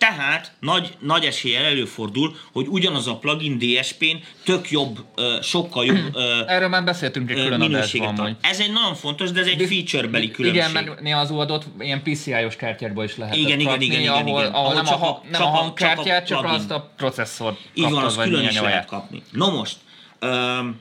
[0.00, 4.98] Tehát nagy, nagy eséllyel előfordul, hogy ugyanaz a plugin DSP-n tök jobb,
[5.42, 8.36] sokkal jobb Erről már beszéltünk egy külön adásban, ad.
[8.40, 10.70] Ez egy nagyon fontos, de ez egy feature-beli különbség.
[10.70, 14.40] Igen, meg néha az uadott ilyen PCI-os kártyákból is lehet Igen, igen, igen, igen, ahol,
[14.40, 14.52] igen.
[14.52, 17.58] ahol, Ahol nem, csak a, a- nem a hangkártyát, csak a csak, azt a processzort
[17.74, 19.22] Így van, kaptad, az vagy külön is lehet kapni.
[19.30, 19.76] Na most,
[20.18, 20.80] öm,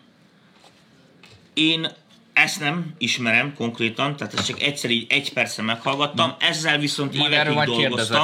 [1.54, 1.88] én
[2.34, 7.32] ezt nem ismerem konkrétan, tehát ezt csak egyszer így egy percre meghallgattam, ezzel viszont Majd
[7.32, 8.18] évekig majd kérdezek.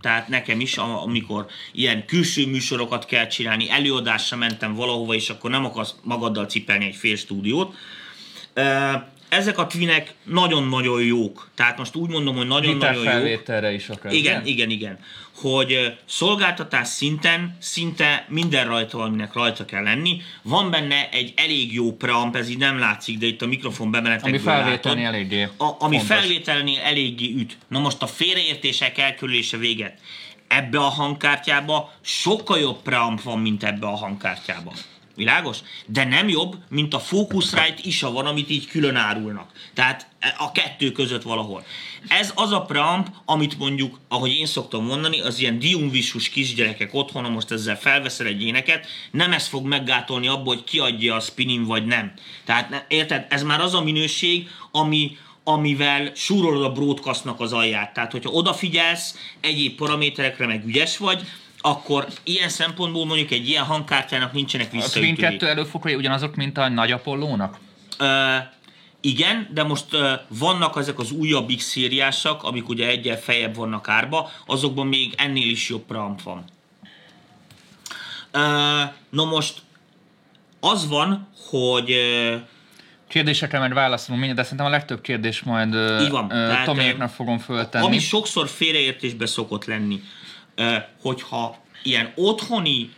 [0.00, 5.64] Tehát nekem is, amikor ilyen külső műsorokat kell csinálni, előadásra mentem valahova, és akkor nem
[5.64, 7.74] akarsz magaddal cipelni egy fél stúdiót.
[9.30, 11.50] Ezek a twinek nagyon-nagyon jók.
[11.54, 13.04] Tehát most úgy mondom, hogy nagyon-nagyon jók.
[13.04, 14.12] felvételre is akár.
[14.12, 14.98] Igen, igen, igen.
[15.34, 20.20] Hogy szolgáltatás szinten szinte minden rajta van, aminek rajta kell lenni.
[20.42, 24.32] Van benne egy elég jó preamp, ez így nem látszik, de itt a mikrofon bemenetekből
[24.32, 25.14] Ami felvételni látod.
[25.14, 26.16] eléggé A, ami fontos.
[26.16, 27.56] felvételnél eléggé üt.
[27.68, 29.98] Na most a félreértések elkerülése véget.
[30.48, 34.72] Ebbe a hangkártyába sokkal jobb preamp van, mint ebbe a hangkártyába.
[35.16, 35.58] Világos?
[35.86, 39.50] De nem jobb, mint a Focusrite isa van, amit így külön árulnak.
[39.74, 40.06] Tehát
[40.38, 41.64] a kettő között valahol.
[42.08, 47.24] Ez az a preamp, amit mondjuk, ahogy én szoktam mondani, az ilyen diumvisus kisgyerekek otthon,
[47.24, 51.66] ha most ezzel felveszel egy éneket, nem ez fog meggátolni abból, hogy kiadja a spinning
[51.66, 52.12] vagy nem.
[52.44, 57.92] Tehát érted, ez már az a minőség, ami, amivel súrolod a broadcastnak az alját.
[57.92, 61.26] Tehát, hogyha odafigyelsz egyéb paraméterekre, meg ügyes vagy,
[61.60, 65.14] akkor ilyen szempontból mondjuk egy ilyen hangkártyának nincsenek A Twin visszaütői.
[65.14, 67.58] 2 előfokrai ugyanazok, mint a nagy Apollónak?
[67.98, 68.36] Ö,
[69.00, 73.88] igen, de most ö, vannak ezek az újabb X szériásak, amik ugye egyel fejebb vannak
[73.88, 76.44] árba, azokban még ennél is jobb preamp van.
[78.30, 79.62] Ö, no most
[80.60, 82.36] az van, hogy ö,
[83.08, 86.28] Kérdésekre majd válaszolunk mindjárt, de szerintem a legtöbb kérdés majd Így van.
[86.28, 87.86] Tehát, Tomiéknak fogom föltenni.
[87.86, 90.02] Ami sokszor félreértésbe szokott lenni,
[91.02, 92.90] hogyha ilyen otthoni,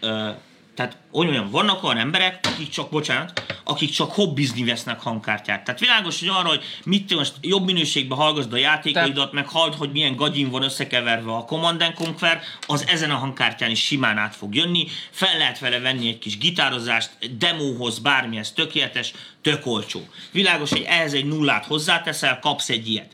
[0.75, 5.64] tehát olyan, vannak olyan emberek, akik csak, bocsánat, akik csak hobbizni vesznek hangkártyát.
[5.64, 9.75] Tehát világos, hogy arra, hogy mit te most jobb minőségben hallgassd a játékaidat, meg halld,
[9.75, 14.18] hogy milyen gagyin van összekeverve a Command and Conquer, az ezen a hangkártyán is simán
[14.18, 14.87] át fog jönni.
[15.11, 20.09] Fel lehet vele venni egy kis gitározást, demóhoz, bármi, ez tökéletes, tök olcsó.
[20.31, 23.12] Világos, hogy ehhez egy nullát hozzáteszel, kapsz egy ilyet.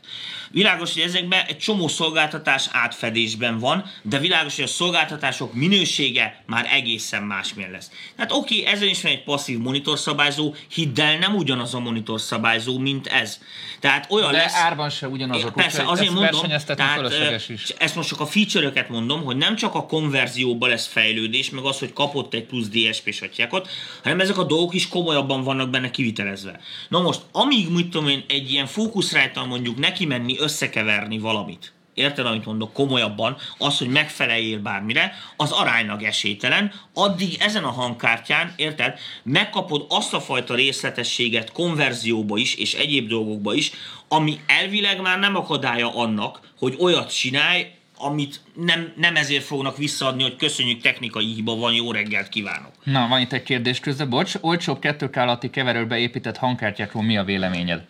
[0.51, 6.67] Világos, hogy ezekben egy csomó szolgáltatás átfedésben van, de világos, hogy a szolgáltatások minősége már
[6.71, 7.91] egészen másmilyen lesz.
[8.15, 13.07] Tehát oké, ezen is van egy passzív monitorszabályzó, hidd el, nem ugyanaz a monitorszabályzó, mint
[13.07, 13.39] ez.
[13.79, 14.55] Tehát olyan de lesz...
[14.55, 17.69] árban se ugyanazok, Persze, úgyhogy azért mondom, tehát, is.
[17.77, 21.79] ezt most csak a feature-öket mondom, hogy nem csak a konverzióban lesz fejlődés, meg az,
[21.79, 23.69] hogy kapott egy plusz DSP-s atyákot,
[24.03, 26.59] hanem ezek a dolgok is komolyabban vannak benne kivitelezve.
[26.89, 32.25] Na most, amíg, mit tudom én, egy ilyen fókuszrájtal mondjuk neki menni, összekeverni valamit, érted,
[32.25, 38.99] amit mondok komolyabban, az, hogy megfeleljél bármire, az aránylag esélytelen, addig ezen a hangkártyán, érted,
[39.23, 43.71] megkapod azt a fajta részletességet konverzióba is, és egyéb dolgokba is,
[44.07, 50.21] ami elvileg már nem akadálya annak, hogy olyat csinálj, amit nem, nem ezért fognak visszaadni,
[50.21, 52.71] hogy köszönjük, technikai hiba van, jó reggelt kívánok.
[52.83, 54.33] Na, van itt egy kérdés közben, bocs.
[54.41, 57.85] Olcsóbb 2 alatti keverőbe épített hangkártyákról mi a véleményed?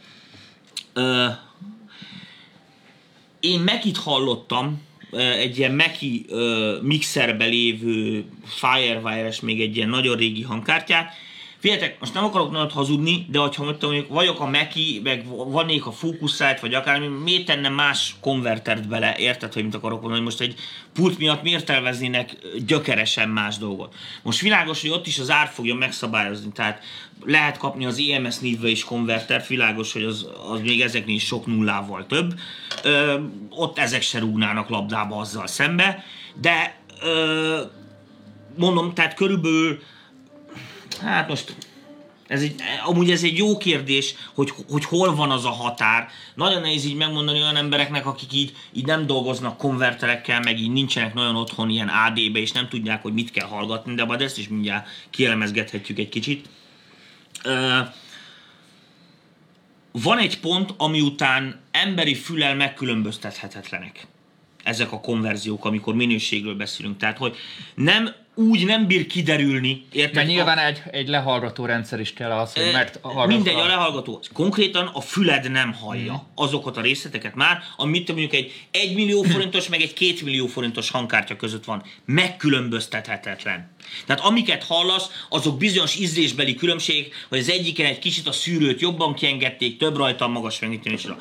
[0.93, 1.27] Ö,
[3.39, 6.25] én Mekit hallottam, ö, egy ilyen Meki
[6.81, 11.13] mixerbe lévő Firewire-es, még egy ilyen nagyon régi hangkártyát.
[11.59, 15.91] Figyeljetek, most nem akarok nagyot hazudni, de mondtam, mondjuk vagyok a Meki, meg vannék a
[15.91, 20.55] Focusrite, vagy akármi, miért tenne más konvertert bele, érted, hogy mit akarok mondani, most egy
[20.93, 23.95] pult miatt miért terveznének gyökeresen más dolgot.
[24.21, 26.83] Most világos, hogy ott is az ár fogja megszabályozni, tehát
[27.25, 31.45] lehet kapni az EMS névbe is konvertert, világos, hogy az, az még ezeknél is sok
[31.45, 32.33] nullával több.
[32.83, 33.19] Ö,
[33.49, 36.03] ott ezek se rúgnának labdába azzal szembe,
[36.41, 37.61] de ö,
[38.57, 39.79] mondom, tehát körülbelül
[41.01, 41.55] Hát most
[42.29, 46.07] ez egy, amúgy ez egy jó kérdés, hogy, hogy hol van az a határ.
[46.35, 51.13] Nagyon nehéz így megmondani olyan embereknek, akik így, így nem dolgoznak konverterekkel, meg így nincsenek
[51.13, 54.47] nagyon otthon ilyen AD-be, és nem tudják, hogy mit kell hallgatni, de majd ezt is
[54.47, 56.49] mindjárt kielemezgethetjük egy kicsit.
[59.91, 64.07] Van egy pont, ami után emberi fülel megkülönböztethetetlenek
[64.63, 66.97] ezek a konverziók, amikor minőségről beszélünk.
[66.97, 67.35] Tehát, hogy
[67.75, 70.13] nem úgy nem bír kiderülni, érted?
[70.13, 73.65] Mert A- nyilván egy, egy lehallgató rendszer is kell az, hogy Ö, mert Mindegy, a
[73.65, 74.21] lehallgató.
[74.33, 79.67] Konkrétan a füled nem hallja azokat a részleteket már, amit mondjuk egy 1 millió forintos,
[79.67, 81.83] meg egy 2 millió forintos hangkártya között van.
[82.05, 83.77] Megkülönböztethetetlen.
[84.05, 89.13] Tehát amiket hallasz, azok bizonyos ízlésbeli különbség, hogy az egyiken egy kicsit a szűrőt jobban
[89.13, 91.17] kiengedték, több rajta a magas megnyitásra.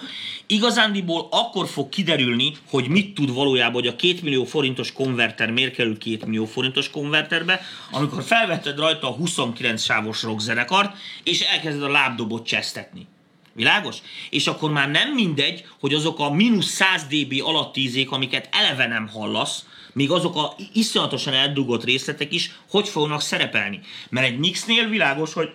[0.46, 5.74] Igazándiból akkor fog kiderülni, hogy mit tud valójában, hogy a 2 millió forintos konverter miért
[5.74, 11.88] kerül 2 millió forintos konverterbe, amikor felvetted rajta a 29 sávos rockzenekart, és elkezded a
[11.88, 13.06] lábdobot csesztetni.
[13.52, 13.96] Világos?
[14.30, 18.86] És akkor már nem mindegy, hogy azok a mínusz 100 dB alatti ízék, amiket eleve
[18.86, 23.80] nem hallasz, még azok a iszonyatosan eldugott részletek is, hogy fognak szerepelni.
[24.08, 25.50] Mert egy mixnél világos, hogy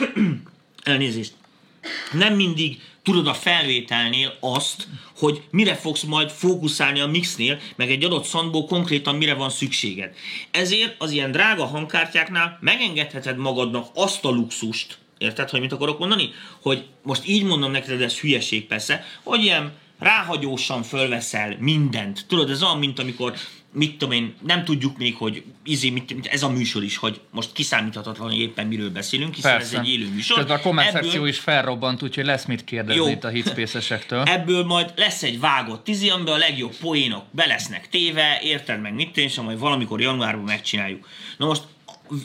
[0.82, 1.32] elnézést,
[2.12, 8.04] nem mindig tudod a felvételnél azt, hogy mire fogsz majd fókuszálni a mixnél, meg egy
[8.04, 10.14] adott szandból konkrétan mire van szükséged.
[10.50, 16.30] Ezért az ilyen drága hangkártyáknál megengedheted magadnak azt a luxust, érted, hogy mit akarok mondani?
[16.62, 22.24] Hogy most így mondom neked, de ez hülyeség persze, hogy ilyen ráhagyósan fölveszel mindent.
[22.28, 23.34] Tudod, ez olyan, mint amikor
[23.74, 27.52] mit tudom én, nem tudjuk még, hogy izé, mit, ez a műsor is, hogy most
[27.52, 29.76] kiszámíthatatlan, hogy éppen miről beszélünk, hiszen Persze.
[29.76, 30.36] ez egy élő műsor.
[30.36, 33.08] Közben a komment szekció is felrobbant, úgyhogy lesz mit kérdezni Jó.
[33.08, 34.22] itt a hitspace-esektől.
[34.38, 38.94] Ebből majd lesz egy vágott tizi, amiben a legjobb poénok be lesznek téve, érted meg
[38.94, 41.08] mit és majd valamikor januárban megcsináljuk.
[41.36, 41.62] Na most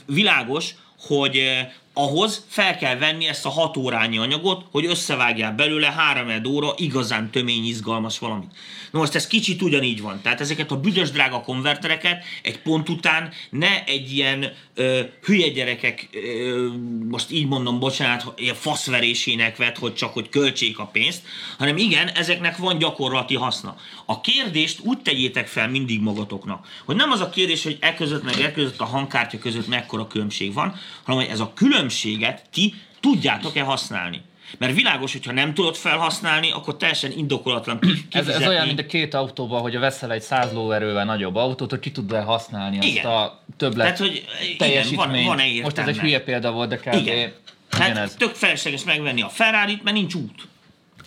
[0.05, 5.91] világos, hogy eh, ahhoz fel kell venni ezt a hat órányi anyagot, hogy összevágjál belőle
[5.91, 8.51] három óra igazán tömény, izgalmas valamit.
[8.91, 10.21] Na most ez kicsit ugyanígy van.
[10.21, 16.09] Tehát ezeket a büdös drága konvertereket egy pont után ne egy ilyen ö, hülye gyerekek,
[16.12, 16.67] ö,
[17.09, 21.21] most így mondom, bocsánat, ilyen faszverésének vett, hogy csak hogy költsék a pénzt,
[21.57, 23.75] hanem igen, ezeknek van gyakorlati haszna.
[24.05, 28.23] A kérdést úgy tegyétek fel mindig magatoknak, hogy nem az a kérdés, hogy e között
[28.23, 31.53] meg e között a hangkártya között mekkora különbség van, hanem hogy ez a
[31.89, 34.21] különbséget ti tudjátok-e használni.
[34.58, 38.47] Mert világos, hogyha nem tudod felhasználni, akkor teljesen indokolatlan ki- Ez, ez kifizetni.
[38.47, 42.21] olyan, mint a két autóban, hogy veszel egy 100 lóerővel nagyobb autót, hogy ki tud-e
[42.21, 43.06] használni azt Igen.
[43.06, 45.12] a többlet Tehát, hogy igen, teljesítményt.
[45.12, 45.63] van, van-e értelme?
[45.63, 46.93] Most ez egy hülye példa volt, de kb.
[46.93, 47.32] Igen.
[47.73, 47.95] ugyanez.
[47.97, 50.47] Hát tök felesleges megvenni a ferrari mert nincs út.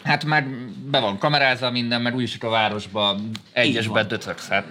[0.04, 0.44] Hát már
[0.90, 3.16] be van kamerázva minden, meg úgyis a városba
[3.52, 4.08] egyesbe van.
[4.08, 4.48] döcögsz.
[4.48, 4.64] Hát.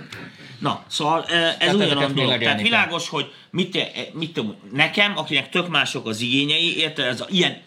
[0.59, 2.37] Na, szóval eh, ez ezeket ugyanaz dolog.
[2.37, 7.21] Tehát világos, hogy mit, eh, mit tudom, nekem, akinek tök mások az igényei, érted, ez
[7.21, 7.61] a, ilyen,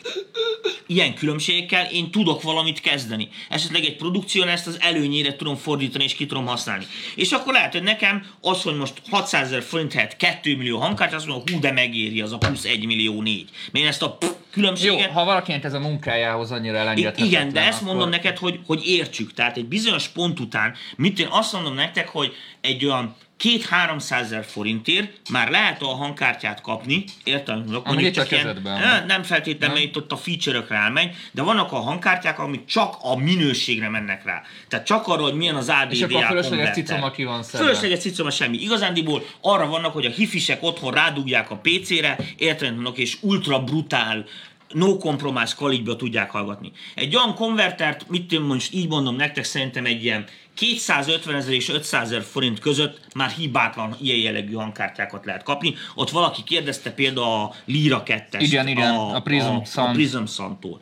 [0.87, 3.29] ilyen különbségekkel én tudok valamit kezdeni.
[3.49, 6.87] Esetleg egy produkción ezt az előnyére tudom fordítani és ki tudom használni.
[7.15, 11.17] És akkor lehet, hogy nekem az, hogy most 600 ezer forint helyett 2 millió hangkártya,
[11.17, 13.49] azt mondom, hú, de megéri az a plusz 1 millió 4.
[13.73, 17.27] Mert ezt a pff, Jó, különbséget ha valakinek ez a munkájához annyira elengedhetetlen.
[17.29, 19.33] Igen, de ezt akkor- mondom neked, hogy, hogy értsük.
[19.33, 24.23] Tehát egy bizonyos pont után, mint én azt mondom nektek, hogy egy olyan két 300
[24.25, 27.59] ezer forintért már lehet a hangkártyát kapni, értem?
[27.59, 31.73] Mondjuk Ami itt a ilyen- nem feltétlenül, mert itt ott a feature-ökre elmegy, de vannak
[31.73, 34.43] a hangkártyák, amik csak a minőségre mennek rá.
[34.69, 37.67] Tehát csak arra, hogy milyen az ADDA És akkor a fölösleges cicoma ki van szedve.
[37.67, 38.57] Fölösleges cicoma semmi.
[38.57, 42.17] Igazándiból arra vannak, hogy a hifisek otthon rádugják a PC-re,
[42.61, 44.25] mondok, és ultra brutál
[44.69, 46.73] no compromise kaligyba tudják hallgatni.
[46.95, 51.69] Egy olyan konvertert, mit én most így mondom nektek, szerintem egy ilyen 250 ezer és
[51.69, 55.75] 500 ezer forint között már hibátlan ilyen jellegű hangkártyákat lehet kapni.
[55.95, 59.95] Ott valaki kérdezte például a Lira 2 Igen, igen, a Prism a, a Sound.
[59.95, 60.81] Prism Sound-tól.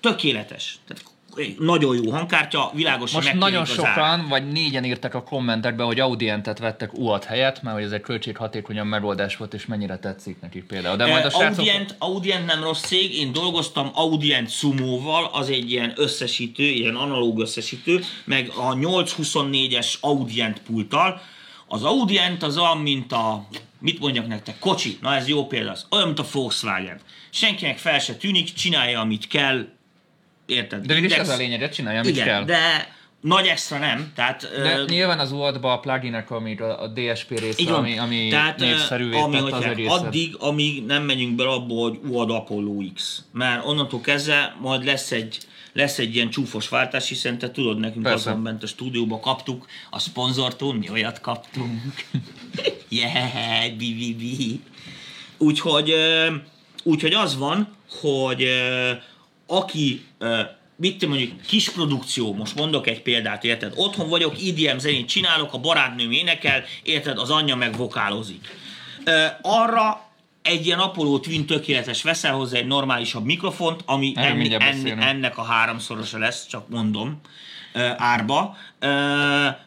[0.00, 0.78] Tökéletes.
[0.86, 1.02] Tehát
[1.58, 6.98] nagyon jó hangkártya, világosan Most nagyon sokan, vagy négyen írtak a kommentekbe, hogy Audientet vettek
[6.98, 10.96] UAT helyett, mert hogy ez egy költséghatékonyabb megoldás volt, és mennyire tetszik nekik például.
[10.96, 11.58] De majd a srácok...
[11.58, 17.40] Audient, Audient nem rossz cég, én dolgoztam Audient Sumo-val, az egy ilyen összesítő, ilyen analóg
[17.40, 21.20] összesítő, meg a 824-es Audient pulttal.
[21.66, 23.46] Az Audient az olyan, mint a,
[23.78, 27.00] mit mondjak nektek, kocsi, na ez jó példa, az olyan, mint a Volkswagen.
[27.30, 29.66] Senkinek fel se tűnik, csinálja, amit kell,
[30.50, 30.86] érted?
[30.86, 32.44] De mégis ez a lényeg, csinálja, amit Igen, kell.
[32.44, 34.50] de nagy extra nem, tehát...
[34.62, 38.28] De ö, nyilván az UAD-ba a pluginek, amit a, a DSP része, így ami, ami
[38.30, 39.92] Tehát, népszerűvé ami, tett az egészet.
[39.92, 43.22] addig, amíg nem megyünk bele abba, hogy UAD Apollo X.
[43.32, 45.38] Mert onnantól kezdve majd lesz egy,
[45.72, 48.30] lesz egy ilyen csúfos váltás, hiszen te tudod, nekünk Persze.
[48.30, 51.80] azon bent a stúdióba kaptuk a szponzortól, mi olyat kaptunk.
[52.88, 54.60] yeah, bi, bi, bi.
[55.38, 55.94] Úgyhogy,
[56.82, 57.68] úgyhogy az van,
[58.00, 58.48] hogy
[59.50, 60.06] aki
[60.76, 63.72] mit te mondjuk, kis produkció, most mondok egy példát, érted?
[63.76, 67.18] Otthon vagyok, EDM zenét csinálok, a barátnőm énekel, érted?
[67.18, 68.48] Az anyja meg vokálozik.
[69.42, 70.08] Arra
[70.42, 75.38] egy ilyen Apollo Twin tökéletes, veszel hozzá egy normálisabb mikrofont, ami Erről enni, enni, ennek
[75.38, 77.20] a háromszorosa lesz, csak mondom,
[77.96, 78.56] árba,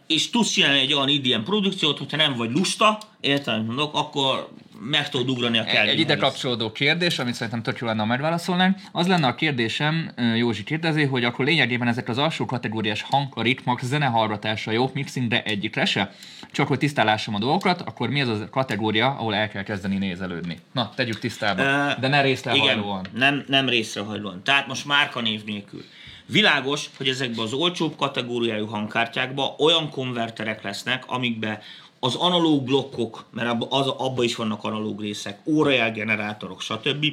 [0.08, 4.50] és tudsz csinálni egy olyan IDM produkciót, hogyha nem vagy lusta, érted, mondok, akkor
[4.84, 8.06] meg tudod ugrani a Kelvin Egy ide kapcsolódó kérdés, amit szerintem tök jó lenne, ha
[8.06, 8.78] megválaszolnánk.
[8.91, 13.41] Az lenne a kérdésem, Józsi kérdezi, hogy akkor lényegében ezek az alsó kategóriás hang, a
[13.41, 16.13] ritmak, zenehallgatása jók mixingre egyikre se?
[16.52, 20.60] Csak hogy tisztálásom a dolgokat, akkor mi az a kategória, ahol el kell kezdeni nézelődni?
[20.72, 21.63] Na, tegyük tisztába,
[22.00, 23.06] de ne részlehajlóan.
[23.13, 24.43] Igen, nem, nem részrehajlóan.
[24.43, 25.84] Tehát most márkanév nélkül.
[26.26, 31.62] Világos, hogy ezekben az olcsóbb kategóriájú hangkártyákban olyan konverterek lesznek, amikbe
[32.04, 37.06] az analóg blokkok, mert abba, az, abba is vannak analóg részek, órajel generátorok, stb.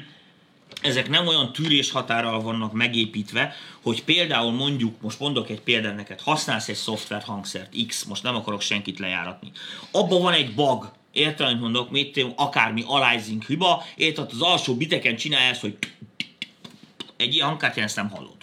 [0.83, 6.20] Ezek nem olyan tűrés határral vannak megépítve, hogy például mondjuk, most mondok egy példát neked,
[6.20, 9.50] használsz egy szoftver hangszert, X, most nem akarok senkit lejáratni.
[9.90, 15.16] Abban van egy bug, érted, amit mondok, mit akármi aliasing hiba, érted, az alsó biteken
[15.16, 15.76] csinálja ezt, hogy
[17.17, 18.39] egy ilyen hangkártyán ezt nem hallod.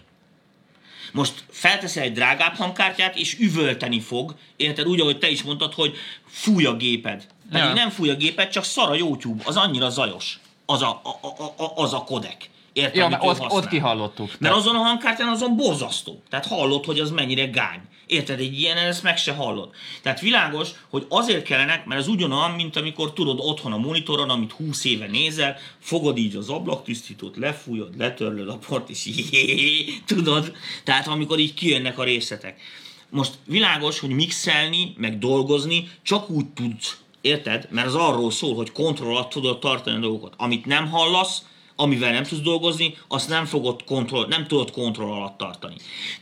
[1.11, 4.87] Most felteszel egy drágább hangkártyát, és üvölteni fog, érted?
[4.87, 5.95] Úgy, ahogy te is mondtad, hogy
[6.27, 7.27] fúj a géped.
[7.51, 7.73] Pedig Ja.
[7.73, 10.39] nem fúj a géped, csak szar a YouTube, az annyira zajos.
[10.65, 12.49] Az a, a, a, a, az a kodek.
[12.73, 14.35] Érted, Ja, mert ott, ott kihallottuk.
[14.39, 16.21] Mert azon a hangkártyán azon borzasztó.
[16.29, 17.81] Tehát hallod, hogy az mennyire gány.
[18.07, 19.69] Érted, egy ilyen ezt meg se hallod.
[20.01, 24.51] Tehát világos, hogy azért kellenek, mert ez ugyanolyan, mint amikor tudod otthon a monitoron, amit
[24.51, 30.55] 20 éve nézel, fogod így az ablaktisztítót, lefújod, letörlöd a port, és így, tudod.
[30.83, 32.61] Tehát amikor így kijönnek a részletek.
[33.09, 37.67] Most világos, hogy mixelni, meg dolgozni csak úgy tudsz, érted?
[37.71, 40.33] Mert az arról szól, hogy kontroll alatt tudod tartani a dolgokat.
[40.37, 41.41] Amit nem hallasz,
[41.79, 45.75] amivel nem tudsz dolgozni, azt nem, fogod kontroll, nem tudod kontroll alatt tartani.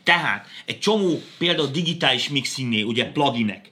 [0.04, 3.70] Tehát egy csomó például digitális mixingnél, ugye pluginek,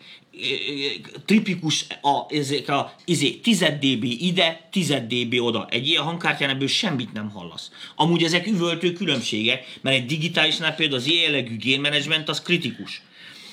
[1.25, 5.67] tipikus a, ezek a izé, 10 dB ide, 10 dB oda.
[5.69, 7.71] Egy ilyen hangkártyán ebből semmit nem hallasz.
[7.95, 13.01] Amúgy ezek üvöltő különbségek, mert egy digitálisnál például az jellegű gain management az kritikus.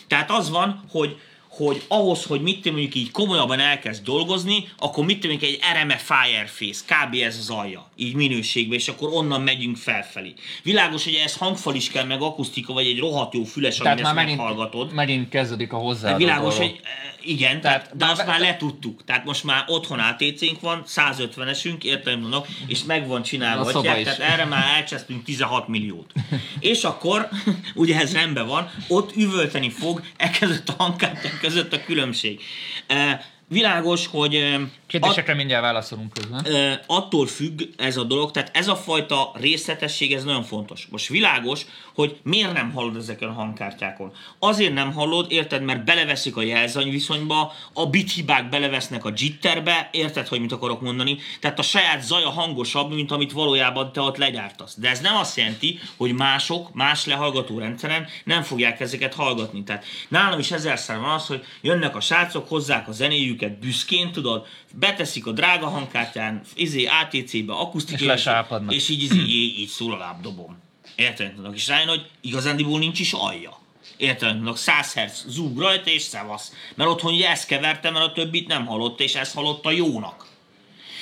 [0.06, 1.16] Tehát az van, hogy
[1.50, 5.96] hogy ahhoz, hogy mit tudom, mondjuk így komolyabban elkezd dolgozni, akkor mit tudom, egy RME
[5.96, 7.14] Fireface, kb.
[7.14, 10.34] ez az alja, így minőségben, és akkor onnan megyünk felfelé.
[10.62, 14.14] Világos, hogy ez hangfal is kell, meg akusztika, vagy egy rohadt jó füles, már ezt
[14.14, 14.92] megint, meghallgatod.
[14.92, 16.08] megint kezdődik a hozzá.
[16.08, 16.80] Hát világos, hogy
[17.22, 19.04] igen, Tehát- de azt már letudtuk.
[19.04, 23.64] Tehát most már otthon ATC-nk van, 150-esünk, értem mondok, és meg van csinálva.
[23.64, 24.04] A is.
[24.04, 26.12] Tehát erre már elcsesztünk 16 milliót.
[26.60, 27.28] és akkor,
[27.74, 32.40] ugye ez rendben van, ott üvölteni fog e között a hangkártyák között a különbség.
[32.86, 36.44] E, világos, hogy e, at- Kérdésekre mindjárt válaszolunk közben.
[36.86, 40.86] Attól függ ez a dolog, tehát ez a fajta részletesség, ez nagyon fontos.
[40.90, 44.12] Most világos, hogy miért nem hallod ezeken a hangkártyákon.
[44.38, 50.28] Azért nem hallod, érted, mert beleveszik a jelzany viszonyba, a bithibák belevesznek a jitterbe, érted,
[50.28, 51.18] hogy mit akarok mondani?
[51.40, 54.74] Tehát a saját zaja hangosabb, mint amit valójában te ott legyártasz.
[54.76, 59.62] De ez nem azt jelenti, hogy mások, más lehallgató rendszeren nem fogják ezeket hallgatni.
[59.62, 62.92] Tehát nálam is ezerszer van az, hogy jönnek a srácok, hozzák a
[63.40, 68.74] zenéjüket büszkén, tudod, beteszik a drága hangkártyán, izé, ATC-be, akusztikai, És lesápadnak.
[68.74, 70.58] és így, izé, így, így szól a lábdobom.
[70.96, 71.34] Érted?
[71.34, 71.54] tudok?
[71.56, 73.58] És rájön, hogy igazándiból nincs is alja.
[73.96, 74.38] Érted?
[74.38, 74.56] tudok?
[74.56, 76.52] 100 Hz zúg rajta, és szevasz.
[76.74, 80.26] Mert otthon ugye ezt keverte, mert a többit nem hallotta, és ezt hallotta jónak.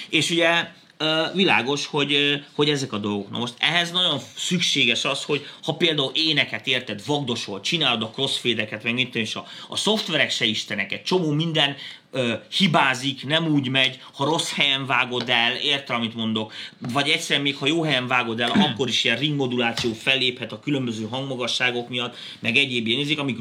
[0.09, 0.71] És ugye
[1.35, 3.31] világos, hogy, hogy ezek a dolgok.
[3.31, 8.83] Na most ehhez nagyon szükséges az, hogy ha például éneket érted, vagdosol, csinálod a crossfade-eket,
[8.83, 11.77] meg mit és a, a szoftverek se istenek, egy csomó minden
[12.11, 16.53] ö, hibázik, nem úgy megy, ha rossz helyen vágod el, érted, amit mondok,
[16.93, 21.07] vagy egyszerűen még ha jó helyen vágod el, akkor is ilyen ringmoduláció felléphet a különböző
[21.11, 23.39] hangmagasságok miatt, meg egyéb ilyen ízik, amik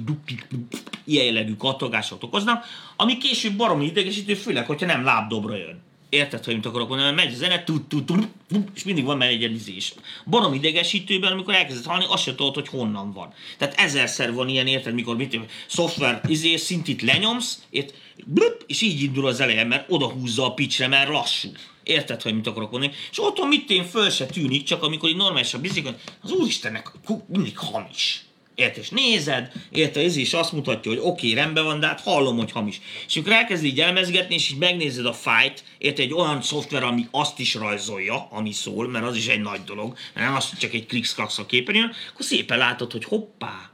[1.05, 5.86] ilyen jellegű kattogások okoznak, ami később baromi idegesítő, főleg, hogyha nem lábdobra jön.
[6.09, 8.27] Érted, hogy mit akarok mondani, mert megy a zene, tud, tud, tud,
[8.75, 9.93] és mindig van mellé egy ilyen izés.
[10.25, 13.33] Barom idegesítőben, amikor elkezded hallani, azt se tudod, hogy honnan van.
[13.57, 17.93] Tehát ezerszer van ilyen, érted, mikor mit szoftver izé, szintit lenyomsz, ért,
[18.25, 21.49] blup, és így indul az eleje, mert oda húzza a picsre, mert lassú.
[21.83, 22.93] Érted, hogy mit akarok mondani?
[23.11, 26.91] És otthon mit én föl se tűnik, csak amikor így normálisan bizik, hogy az úristennek
[27.27, 28.26] mindig hamis.
[28.57, 28.83] Érted?
[28.83, 32.37] És nézed, érted, ez is azt mutatja, hogy oké, okay, rendben van, de hát hallom,
[32.37, 32.81] hogy hamis.
[33.07, 37.07] És amikor elkezd így elemezgetni, és így megnézed a fájt, érted, egy olyan szoftver, ami
[37.11, 40.59] azt is rajzolja, ami szól, mert az is egy nagy dolog, mert nem az, hogy
[40.59, 43.71] csak egy kliksz a képernyőn, akkor szépen látod, hogy hoppá,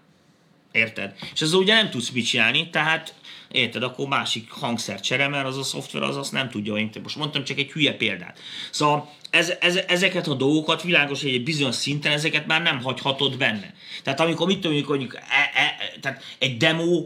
[0.72, 1.14] Érted?
[1.34, 3.14] És ezzel ugye nem tudsz mit csinálni, tehát
[3.54, 7.16] érted, akkor másik hangszer csere, mert az a szoftver az azt nem tudja, én most
[7.16, 8.40] mondtam csak egy hülye példát.
[8.72, 13.38] Szóval ez, ez, ezeket a dolgokat világos, hogy egy bizonyos szinten ezeket már nem hagyhatod
[13.38, 13.74] benne.
[14.04, 17.06] Tehát amikor mit tudom, amikor mondjuk e, e, e, tehát egy demo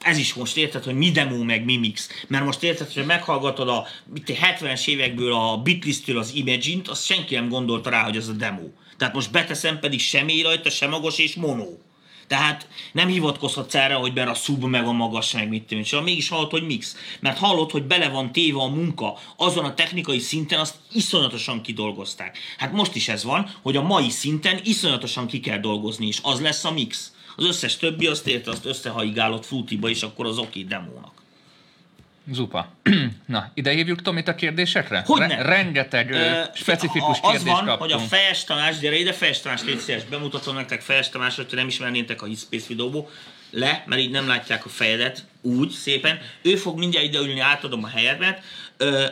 [0.00, 2.08] ez is most érted, hogy mi demo meg mi mix.
[2.28, 7.34] Mert most érted, hogy meghallgatod a mit, 70-es évekből a Bitlistől az Imagine-t, azt senki
[7.34, 8.68] nem gondolta rá, hogy az a demo.
[8.96, 11.68] Tehát most beteszem pedig semmi rajta, sem magas és mono.
[12.30, 16.02] Tehát nem hivatkozhatsz erre, hogy mert a szub meg a magas, meg mit tudom, én,
[16.02, 16.96] mégis hallod, hogy mix.
[17.20, 22.38] Mert hallod, hogy bele van téve a munka, azon a technikai szinten azt iszonyatosan kidolgozták.
[22.58, 26.40] Hát most is ez van, hogy a mai szinten iszonyatosan ki kell dolgozni, és az
[26.40, 27.12] lesz a mix.
[27.36, 31.19] Az összes többi azt érte, azt összehaigálott frutiba, és akkor az oké demónak.
[32.32, 32.68] Zupa.
[33.26, 35.02] Na, ide hívjuk Tomit a kérdésekre?
[35.06, 35.42] Hogyne.
[35.42, 37.80] rengeteg ö, Ö, specifikus a- az kérdést van, kaptunk.
[37.80, 41.56] hogy a Fejes Tamás, gyere ide, Fejes Tamás, légy szíves, bemutatom nektek Fejes Tamás, hogyha
[41.56, 43.08] nem ismernétek a Hitspace videóból,
[43.50, 46.18] le, mert így nem látják a fejedet, úgy, szépen.
[46.42, 48.42] Ő fog mindjárt ideülni, átadom a helyedet.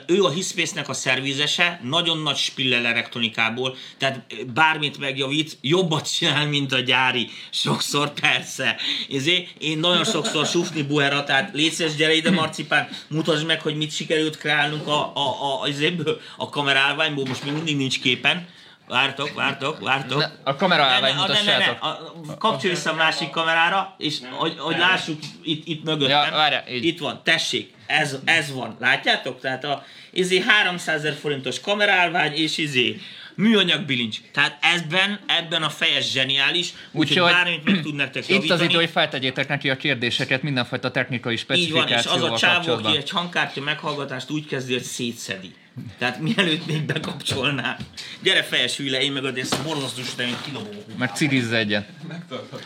[0.07, 6.72] Ő a Hitspace-nek a szervizese, nagyon nagy spillel elektronikából, tehát bármit megjavít, jobbat csinál, mint
[6.72, 7.29] a gyári.
[7.51, 8.76] Sokszor persze.
[9.12, 13.76] Ezért én nagyon sokszor sufni buhera, tehát légy szíves, gyere ide Marcipán, mutasd meg, hogy
[13.76, 18.47] mit sikerült kreálnunk a, a, a, a, a kamerálványból, most még mindig nincs képen,
[18.89, 20.18] Vártok, vártok, vártok.
[20.18, 24.18] Ne, a kamera Ne, ne, ne, ne, ne, a- Kapcsolj vissza a másik kamerára, és
[24.30, 26.30] hogy, hogy lássuk itt, itt mögöttem.
[26.30, 26.84] Ja, várjál, így.
[26.84, 28.76] Itt van, tessék, ez, ez van.
[28.80, 29.41] Látjátok?
[29.41, 33.01] Tehát a izé 300 ezer forintos kamerálvány, és izé
[33.34, 34.16] műanyag bilincs.
[34.32, 38.64] Tehát ebben, ebben a fejes zseniális, úgyhogy Úgyhogy bármit meg tud nektek Itt az javítani.
[38.64, 42.72] idő, hogy feltegyétek neki a kérdéseket mindenfajta technikai Így van, és specifikációval az a csávó,
[42.72, 45.55] aki egy hangkártya meghallgatást úgy kezdi, hogy szétszedi.
[45.99, 47.76] Tehát mielőtt még bekapcsolná.
[48.22, 50.76] Gyere fejes hüle, én meg a ezt borzasztó hogy kidobom.
[50.99, 51.89] Meg cirizze egyet.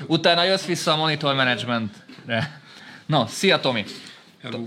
[0.06, 2.60] Utána jössz vissza a monitor managementre.
[3.06, 3.84] No, szia Tomi!
[4.42, 4.66] Hello.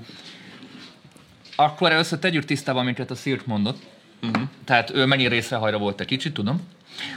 [1.55, 3.81] Akkor először tegyük tisztában, amiket a Szirt mondott.
[4.21, 4.41] Mhm.
[4.65, 6.61] Tehát ő mennyi részrehajra volt egy kicsit, tudom.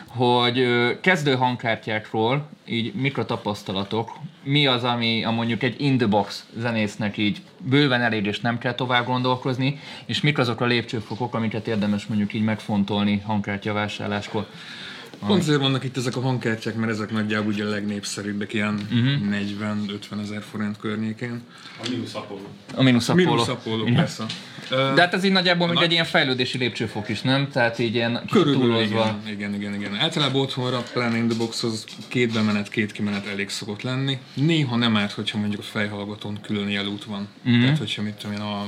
[0.06, 0.66] Hogy
[1.00, 4.10] kezdő hangkártyákról, így mik a tapasztalatok,
[4.42, 8.58] mi az, ami a mondjuk egy in the box zenésznek így bőven elég, és nem
[8.58, 14.46] kell tovább gondolkozni, és mik azok a lépcsőfokok, amiket érdemes mondjuk így megfontolni hangkártya vásárláskor.
[15.26, 19.28] Pont azért vannak itt ezek a hangkártyák, mert ezek nagyjából ugye a legnépszerűbbek, ilyen Mhm.
[19.28, 21.40] 40-50 ezer forint környékén.
[21.84, 22.46] A mínusz Apollo.
[22.74, 23.30] A mínusz Apollo.
[23.30, 24.24] Minus Apollo, persze.
[24.70, 27.48] De hát ez így nagyjából még nagy- egy ilyen fejlődési lépcsőfok is, nem?
[27.50, 29.94] Tehát így ilyen Körülbelül igen, igen, igen, igen.
[29.96, 34.18] Általában otthonra, pláne in the boxhoz két bemenet, két kimenet elég szokott lenni.
[34.34, 37.28] Néha nem árt, hogyha mondjuk a fejhallgatón külön jelút van.
[37.48, 37.60] Mm-hmm.
[37.60, 38.66] Tehát, hogyha mit tudom én, a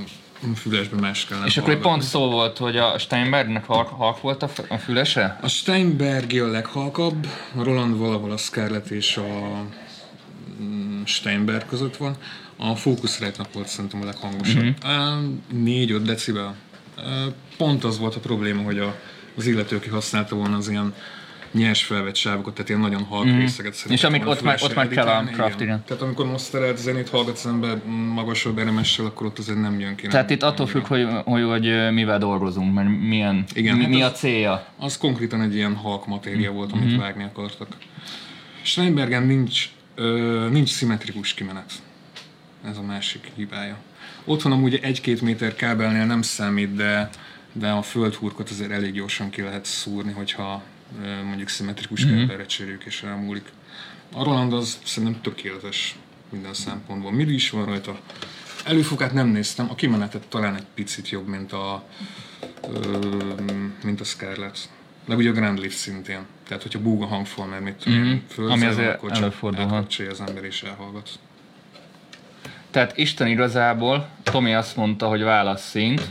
[0.55, 4.79] fülesben más kellene És akkor pont szó volt, hogy a Steinbergnek halk, halk volt a,
[4.79, 5.39] fülese?
[5.41, 7.27] A Steinbergi a leghalkabb,
[7.57, 9.63] a Roland valahol a Scarlett és a
[10.63, 12.17] mm, Steinberg között van.
[12.57, 14.63] A Focusrite-nak volt szerintem a leghangosabb.
[14.87, 15.37] Mm-hmm.
[15.65, 16.55] 4-5 decibel.
[17.57, 18.97] Pont az volt a probléma, hogy a,
[19.37, 20.95] az illető, aki használta volna az ilyen
[21.53, 23.39] nyers felvett sávokat, tehát ilyen nagyon halk mm.
[23.39, 25.83] részeket szeretett És amik ott már- ott már kell a craft, igen.
[25.87, 27.79] Tehát amikor masterelt zenét hallgatsz ember
[28.15, 30.07] magasabb RMS-sel, akkor ott azért nem jön ki.
[30.07, 33.91] Tehát nem, itt attól függ, hogy, hogy, hogy mivel dolgozunk, mert milyen, Igen, mi, hát
[33.93, 34.67] mi az- a célja.
[34.79, 36.83] Az konkrétan egy ilyen halk matéria volt, Mhm.
[36.83, 37.69] amit vágni akartak.
[38.63, 41.73] Steinbergen nincs, ö, nincs szimmetrikus kimenet.
[42.69, 43.77] Ez a másik hibája.
[44.25, 47.09] Ott van amúgy egy-két méter kábelnél nem számít, de,
[47.53, 50.63] de a földhurkot azért elég gyorsan ki lehet szúrni, hogyha
[51.25, 52.11] mondjuk szimmetrikus Mhm.
[52.13, 52.21] mm-hmm.
[52.21, 53.49] kábelre cseréljük és elmúlik.
[54.13, 55.97] A Roland az szerintem tökéletes
[56.31, 57.13] minden szempontból.
[57.13, 58.01] Midi is van rajta.
[58.65, 61.85] Előfokát nem néztem, a kimenetet talán egy picit jobb, mint a,
[62.73, 62.99] ö,
[63.85, 64.59] mint a Scarlett.
[65.07, 66.21] Meg ugye a Grand Lift szintén.
[66.49, 68.09] Tehát, hogyha búg a hangfal, mert mit tudom, Mhm.
[68.39, 68.51] mm.
[68.51, 69.73] Ami azért előfordulhat.
[69.73, 71.11] átkapcsolja az ember és elhallgat.
[72.71, 76.03] Tehát Isten igazából, Tomi azt mondta, hogy válasz szint.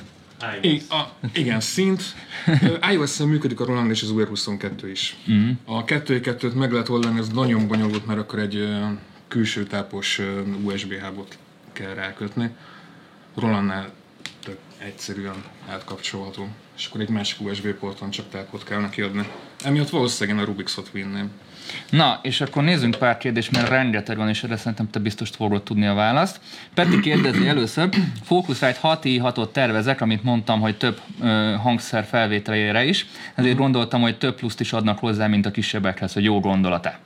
[0.62, 2.04] I, a, igen, szint.
[2.62, 5.16] Ö, iOS-en működik a Roland és az UR22 is.
[5.32, 5.50] Mm.
[5.66, 8.70] A 2 meg lehet oldani, ez nagyon bonyolult, mert akkor egy
[9.28, 10.22] külső tápos
[10.64, 11.38] USB hubot
[11.74, 12.50] kell rákötni.
[13.36, 13.94] Rolandnál
[14.44, 16.48] tök egyszerűen átkapcsolható.
[16.78, 19.28] És akkor egy másik USB porton csak tápot kell neki adni.
[19.64, 21.32] Emiatt valószínűleg én a Rubixot vinném.
[21.90, 25.64] Na, és akkor nézzünk pár kérdést, mert rengeteg van, és erre szerintem te biztos fogod
[25.64, 26.40] tudni a választ.
[26.74, 27.90] Peti kérdezi először,
[28.24, 33.06] Focusrite 6 i 6 tervezek, amit mondtam, hogy több ö, hangszer felvételére is,
[33.36, 37.00] ezért gondoltam, hogy több pluszt is adnak hozzá, mint a kisebbekhez, hogy jó gondolata.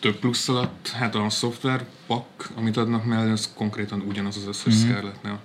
[0.00, 4.74] Több plusz alatt, hát a szoftver pak, amit adnak mellé, az konkrétan ugyanaz az összes
[4.74, 4.90] mm-hmm.
[4.90, 5.38] Scarlettnél.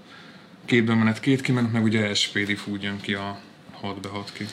[0.65, 3.39] Két bemenet, két kimenet, meg ugye SPD fúgy jön ki a
[3.81, 4.45] 6 be 6 ki.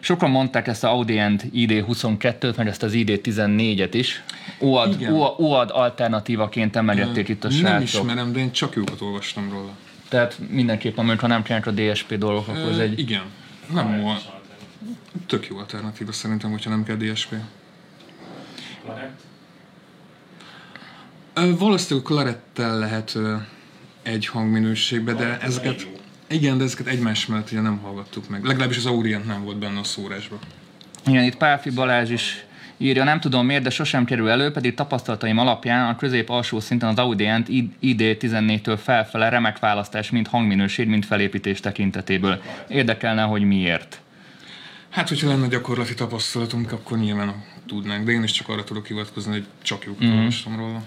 [0.00, 4.22] Sokan mondták ezt a Audient ID22-t, meg ezt az ID14-et is.
[4.58, 7.82] UAD, UAD alternatívaként emelgették itt a Nem srácok.
[7.82, 9.70] ismerem, de én csak jókat olvastam róla.
[10.08, 12.98] Tehát mindenképpen, mondjuk, ha nem kellnek a DSP dolgok, akkor ez egy...
[12.98, 13.22] Igen.
[13.74, 14.34] Nem volt.
[15.26, 17.34] Tök jó alternatíva szerintem, hogyha nem kell DSP.
[21.58, 23.18] Valószínűleg klarettel lehet
[24.02, 25.86] egy hangminőségbe, de ezeket...
[26.26, 28.44] Igen, de ezeket egymás mellett ugye nem hallgattuk meg.
[28.44, 30.38] Legalábbis az Audient nem volt benne a szórásban.
[31.06, 32.44] Igen, itt Pálfi Balázs is
[32.76, 36.88] írja, nem tudom miért, de sosem kerül elő, pedig tapasztalataim alapján a közép alsó szinten
[36.88, 37.46] az Audient
[37.82, 42.42] ID14-től felfele remek választás, mind hangminőség, mind felépítés tekintetéből.
[42.68, 44.00] Érdekelne, hogy miért.
[44.88, 49.32] Hát, hogyha lenne gyakorlati tapasztalatunk, akkor nyilván tudnánk, de én is csak arra tudok hivatkozni,
[49.32, 50.18] hogy csak jókat mm.
[50.18, 50.82] olvastam róla.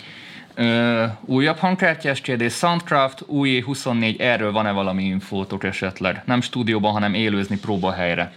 [0.60, 6.24] Ö, újabb hangkártyás kérdés, Soundcraft, új 24, erről van-e valami infótok esetleg?
[6.26, 8.34] Nem stúdióban, hanem élőzni próbahelyre.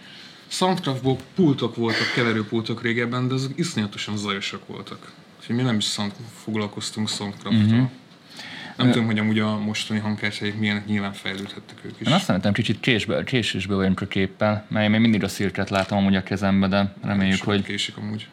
[0.47, 5.12] Soundcraftból pultok voltak, keverőpultok régebben, de azok iszonyatosan zajosak voltak.
[5.41, 6.12] Úgyhogy mi nem is sound,
[6.45, 7.66] foglalkoztunk Soundcraft-tal.
[7.66, 7.91] Uh-huh.
[8.77, 12.07] Nem tudom, hogy amúgy a mostani hangkártyáik milyenek, nyilván fejlődhettek ők is.
[12.07, 15.70] Én azt szerintem kicsit késbe, késésbe vagyunk a képpel, mert én még mindig a szirket
[15.70, 18.27] látom amúgy a kezembe, de reméljük, hogy késik amúgy.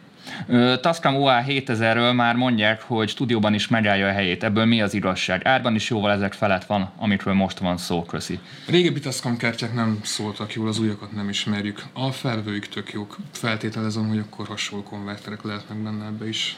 [0.82, 4.44] Tascam OA 7000-ről már mondják, hogy stúdióban is megállja a helyét.
[4.44, 5.42] Ebből mi az igazság?
[5.46, 8.40] Árban is jóval ezek felett van, amikről most van szó, köszi.
[8.68, 11.84] A régebbi Tascam kártyák nem szóltak jól, az újakat nem ismerjük.
[11.94, 13.18] A felvőik tök jók.
[13.32, 16.58] Feltételezem, hogy akkor hasonló konverterek lehetnek benne ebbe is.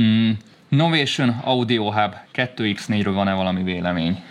[0.00, 0.30] Mm.
[0.68, 4.22] Novation Audio Hub 2X4-ről van-e valami vélemény?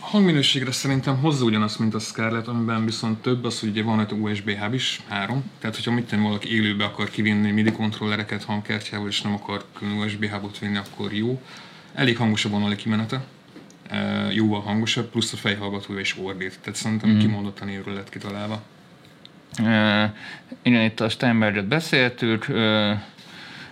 [0.00, 4.12] Hangminőségre szerintem hozza ugyanazt, mint a Scarlett, amiben viszont több az, hogy ugye van egy
[4.12, 5.50] USB hub is, három.
[5.58, 9.96] Tehát, hogyha mit tenni valaki élőbe akar kivinni MIDI kontrollereket hangkártyával, és nem akar külön
[9.96, 11.42] USB hubot vinni, akkor jó.
[11.94, 13.24] Elég hangos a vonali kimenete.
[13.90, 16.58] Ö, jóval hangosabb, plusz a fejhallgatója is ordít.
[16.62, 17.18] Tehát szerintem mm.
[17.18, 18.62] kimondottan évről lett kitalálva.
[19.60, 20.10] Uh,
[20.62, 22.46] igen, itt a Steinberget beszéltük.
[22.48, 22.90] Uh,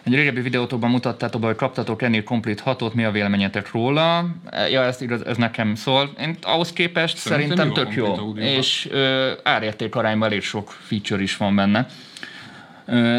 [0.06, 4.26] egy régebbi videótokban mutattátok be, hogy kaptatok ennél komplet hatot, mi a véleményetek róla?
[4.70, 6.10] Ja, ez, igaz, ez nekem szól.
[6.20, 8.36] Én ahhoz képest Szerintem szerintem, jó tök jó.
[8.36, 11.86] És uh, árérték arányban elég sok feature is van benne.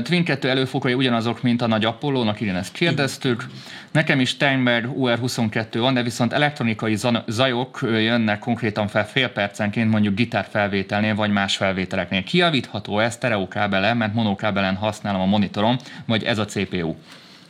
[0.04, 3.46] Twin 2 előfokai ugyanazok, mint a nagy Apollo-nak, igen, ezt kérdeztük.
[3.92, 6.98] Nekem is Steinberg UR22 van, de viszont elektronikai
[7.28, 12.24] zajok jönnek konkrétan fel fél percenként, mondjuk gitárfelvételnél, vagy más felvételeknél.
[12.24, 16.96] Kiavítható ez sztereókábele, mert monokábelen használom a monitorom, vagy ez a CPU?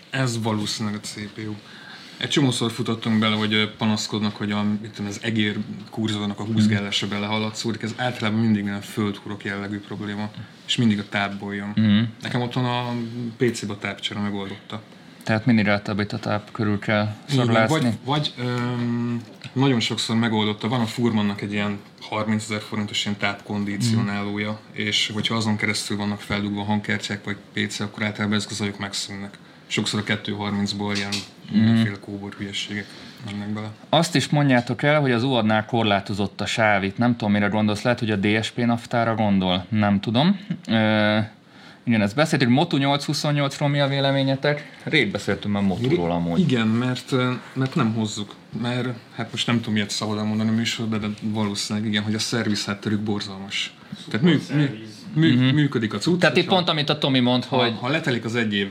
[0.09, 1.53] Ez valószínűleg a CPU.
[2.18, 5.57] Egy csomószor futottunk bele, hogy panaszkodnak, hogy a, mit tudom, az egér
[5.89, 10.32] kurzornak a húzgálása belehaladt, szóval ez általában mindig ilyen földhurok jellegű probléma,
[10.68, 11.74] és mindig a tápból jön.
[11.80, 12.01] Mm.
[12.22, 12.93] Nekem otthon a
[13.38, 14.82] PC-be a tápcsere megoldotta.
[15.24, 17.80] Tehát minél itt a táp körül kell szorlászni.
[17.80, 19.22] Vagy, vagy öm,
[19.53, 24.76] nagyon sokszor megoldotta, van a Furmannak egy ilyen 30 ezer forintos ilyen tápkondicionálója, mm.
[24.76, 29.38] és hogyha azon keresztül vannak feldugva hangkártyák vagy PC, akkor általában ezek az megszűnnek.
[29.68, 31.11] Sokszor a 230-ból ilyen
[31.51, 32.86] mindenféle kóbor hülyeségek
[33.26, 33.72] mennek bele.
[33.89, 36.97] Azt is mondjátok el, hogy az UAD-nál korlátozott a sáv itt.
[36.97, 37.82] Nem tudom, mire gondolsz.
[37.82, 39.65] Lehet, hogy a DSP naftára gondol.
[39.70, 40.39] Nem tudom.
[40.68, 41.20] Ö,
[41.84, 42.49] igen, ezt beszéltük.
[42.49, 44.78] Motu 828-ról mi a véleményetek?
[44.84, 46.39] Rég beszéltünk már Moturól amúgy.
[46.39, 47.11] Igen, mert,
[47.53, 48.36] mert nem hozzuk.
[48.61, 52.20] Mert hát most nem tudom miért szabad elmondani a műsorban, de valószínűleg igen, hogy a
[52.20, 53.74] szerviz hátterük borzalmas.
[54.09, 54.70] Tehát mű, mű,
[55.13, 55.55] mű, mm-hmm.
[55.55, 56.20] működik a cucc.
[56.20, 58.70] Tehát itt pont, amit a Tomi mond, Ha, hogy ha letelik az egy év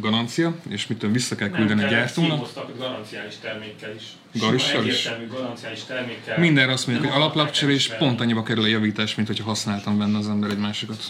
[0.00, 4.02] garancia, és mit tudom, vissza kell Nem küldeni a gyártónak, szívoztak garanciális termékkel is.
[4.32, 5.10] Garissal is?
[5.30, 6.38] Garanciális termékkel.
[6.38, 9.44] mindenre azt mondjuk, hogy Nem alaplapcsere, és akarták pont annyiba kerül a javítás, mint hogyha
[9.44, 11.02] használtam benne az ember egy másikat.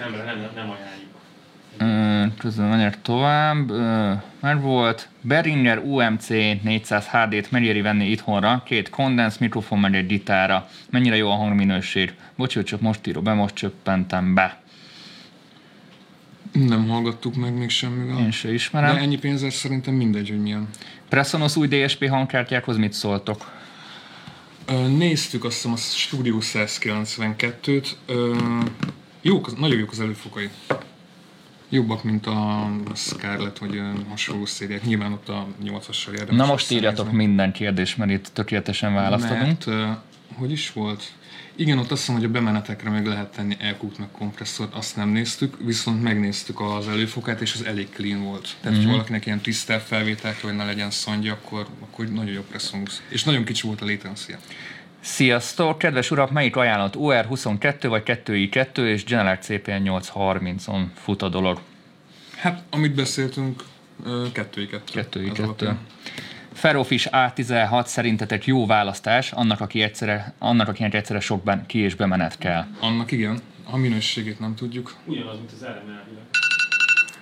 [0.00, 1.08] Nem, nem, nem, nem ajánljuk.
[2.38, 3.70] Közben megyek tovább.
[4.40, 5.08] Már volt.
[5.20, 6.28] Behringer UMC
[6.62, 10.68] 400 HD-t megyeri venni itthonra, két kondens mikrofon meg egy gitára.
[10.90, 12.14] Mennyire jó a hangminőség?
[12.36, 14.62] Bocs, hogy csak most írom be, most csöppentem be.
[16.52, 18.18] Nem hallgattuk meg még semmivel.
[18.18, 18.96] Én se De ismerem.
[18.96, 20.68] ennyi pénzért szerintem mindegy, hogy milyen.
[21.08, 23.50] Pressonos új DSP hangkártyákhoz mit szóltok?
[24.96, 27.86] Néztük azt hiszem a Studio 192-t.
[28.06, 28.36] Ö,
[29.22, 30.48] Jók, nagyon jók az előfokai.
[31.68, 34.84] Jobbak, mint a Scarlett, vagy hasonló szériák.
[34.84, 36.36] Nyilván ott a 8-assal érdemes.
[36.36, 39.64] Na most írjatok minden kérdést, mert itt tökéletesen választodunk.
[39.66, 39.98] Mert,
[40.34, 41.12] hogy is volt?
[41.58, 45.08] Igen, ott azt hiszem, hogy a bemenetekre meg lehet tenni elkút meg kompresszort, azt nem
[45.08, 48.48] néztük, viszont megnéztük az előfokát, és az elég clean volt.
[48.60, 48.86] Tehát, mm-hmm.
[48.86, 53.02] ha valakinek ilyen tisztább felvételt, hogy ne legyen szondja, akkor, akkor nagyon jó presszumbusz.
[53.08, 54.34] És nagyon kicsi volt a latency
[55.00, 55.78] Sziasztok!
[55.78, 56.96] Kedves urak, melyik ajánlat?
[56.96, 61.60] UR 22 vagy 2i2 és General CPN 830-on fut a dolog?
[62.36, 63.64] Hát, amit beszéltünk,
[64.06, 64.80] 2i2.
[64.94, 65.74] 2i2.
[66.58, 72.38] Ferrofis A16 szerintetek jó választás, annak, aki egyszerre, annak akinek egyszerre sokban ki- és bemenet
[72.38, 72.64] kell.
[72.80, 73.38] Annak igen,
[73.70, 74.94] a minőségét nem tudjuk.
[75.04, 76.22] Ugyanaz, mint az RML elvileg.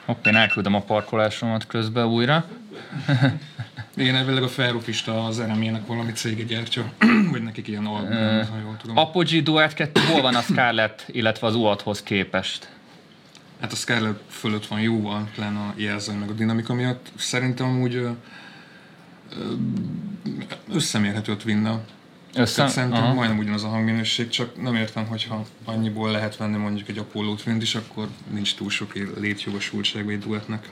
[0.04, 2.44] Hopp, én elküldöm a parkolásomat közben újra.
[3.96, 6.92] Igen, elvileg a Ferrofista az RME-nek valami cége gyártja,
[7.32, 8.12] vagy nekik ilyen album,
[8.50, 8.96] ha jól tudom.
[8.96, 12.68] Apogee Duet 2 hol van a Scarlett, illetve az UAD-hoz képest?
[13.60, 17.10] Hát a Scarlett fölött van jóval, pláne a jelző meg a dinamika miatt.
[17.16, 18.10] Szerintem ö,
[20.72, 21.84] összemérhető a Twinnel.
[22.34, 22.54] Össze?
[22.54, 23.14] Tehát szerintem Aha.
[23.14, 27.62] majdnem ugyanaz a hangminőség, csak nem értem, hogyha annyiból lehet venni mondjuk egy Apollo Twin-t
[27.62, 30.68] is, akkor nincs túl sok létjogosultsága egy duettnek.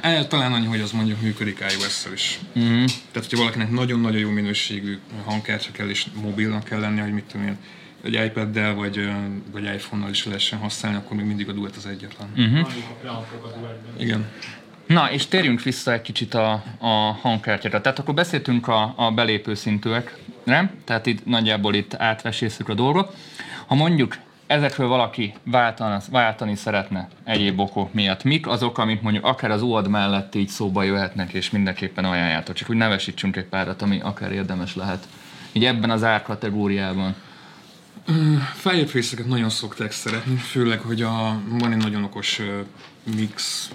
[0.00, 2.40] Eh, Talán annyi, hogy az mondjuk működik iOS-szel is.
[2.52, 2.64] Mhm.
[2.64, 2.84] Mm-hmm.
[2.84, 7.46] Tehát, hogyha valakinek nagyon-nagyon jó minőségű hangkártya kell, és mobilnak kell lennie, hogy mit tudom
[7.46, 7.56] én,
[8.02, 9.10] egy iPad-del vagy,
[9.52, 12.28] vagy iPhone-nal is lehessen használni, akkor még mindig a duett az egyetlen.
[13.60, 13.94] Duettben.
[13.98, 14.28] Igen.
[14.86, 17.80] Na, és térjünk vissza egy kicsit a, a hangkártyára.
[17.80, 23.16] Tehát akkor beszéltünk a, a belépő szintűekre, tehát itt nagyjából itt átvesészük a dolgot.
[23.66, 24.16] Ha mondjuk
[24.46, 29.88] ezekről valaki váltani, váltani szeretne egyéb okok miatt, mik azok, amik mondjuk akár az UAD
[29.88, 32.54] mellett így szóba jöhetnek, és mindenképpen ajánljátok.
[32.54, 35.08] Csak úgy nevesítsünk egy párat, ami akár érdemes lehet.
[35.52, 37.14] Így ebben az árkategóriában.
[38.54, 42.40] Fireface-eket nagyon szokták szeretni, főleg, hogy a, van egy nagyon okos
[43.16, 43.70] mix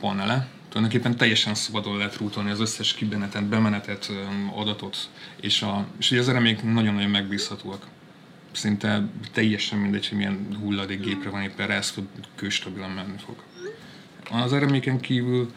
[0.00, 0.46] panele.
[0.68, 4.12] Tulajdonképpen teljesen szabadon lehet rútolni az összes kibenetet, bemenetet,
[4.54, 4.96] adatot,
[5.40, 7.86] és, a, és ugye az remék nagyon-nagyon megbízhatóak.
[8.52, 11.94] Szinte teljesen mindegy, hogy milyen hulladékgépre van éppen rá, ez
[12.34, 13.36] kőstabilan menni fog.
[14.42, 15.52] Az reméken kívül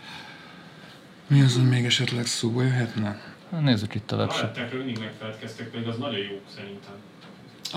[1.28, 3.22] mi az, hogy még esetleg szóba jöhetne?
[3.62, 4.42] Nézzük itt a A webshop.
[4.56, 6.94] lettekről mindig megfeledkeztek, pedig az nagyon jó szerintem.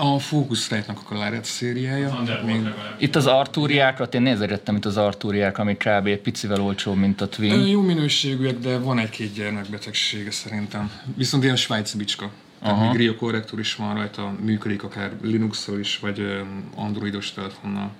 [0.01, 2.09] A Focusrite-nak a Claret szériája.
[2.09, 2.73] Thunderbolt még-.
[2.97, 6.05] Itt az Artúriákat, én nézegettem itt az Artúriák, ami kb.
[6.05, 7.67] egy picivel olcsóbb, mint a Twin.
[7.67, 10.91] Jó minőségűek, de van egy-két gyermekbetegsége szerintem.
[11.15, 12.31] Viszont ilyen svájci bicska.
[12.61, 12.85] Tehát Aha.
[12.85, 16.43] még Grio korrektor is van rajta, működik akár linux is, vagy
[16.75, 17.91] androidos telefonnal.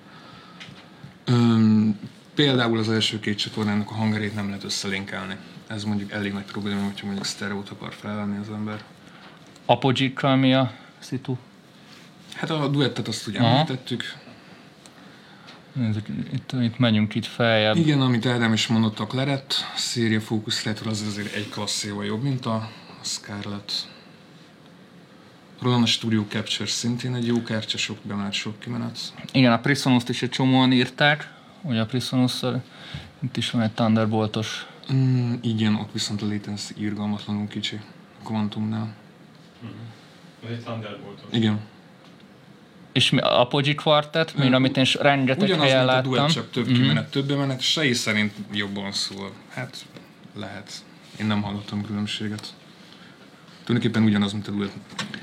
[1.26, 2.00] Öm,
[2.36, 5.36] például az első két csatornának a hangerét nem lehet összelinkelni.
[5.68, 8.84] Ez mondjuk elég nagy probléma, hogyha mondjuk sztereót akar felvenni az ember.
[9.66, 11.38] Apogee-kal mi a szitu?
[12.40, 14.04] Hát a duettet azt ugye említettük.
[15.74, 17.76] Nézzük, itt, itt megyünk itt feljebb.
[17.76, 22.46] Igen, amit Ádám is mondott, a Claret széria Focusrite az azért egy klasszéval jobb, mint
[22.46, 22.70] a
[23.02, 23.72] Scarlett.
[25.62, 29.00] Roland a Studio Capture szintén egy jó kártya, sok bemenet, sok kimenet.
[29.32, 32.42] Igen, a Prisonus-t is egy csomóan írták, ugye a prisonus
[33.20, 34.66] itt is van egy Thunderboltos.
[34.94, 37.80] Mm, igen, ott viszont a latency irgalmatlanul kicsi
[38.20, 38.96] a Quantumnál.
[40.44, 41.22] Ez egy Thunderbolt.
[41.32, 41.60] Igen.
[43.12, 46.12] Mi, Apogee Quartet, mint amit én rengeteg Ugyanaz, helyen mint a láttam.
[46.12, 49.32] duett, csak több kimenet, több bemenet, Sei szerint jobban szól.
[49.50, 49.86] Hát,
[50.36, 50.72] lehet.
[51.20, 52.48] Én nem hallottam különbséget.
[53.64, 54.72] Tulajdonképpen ugyanaz, mint a duett,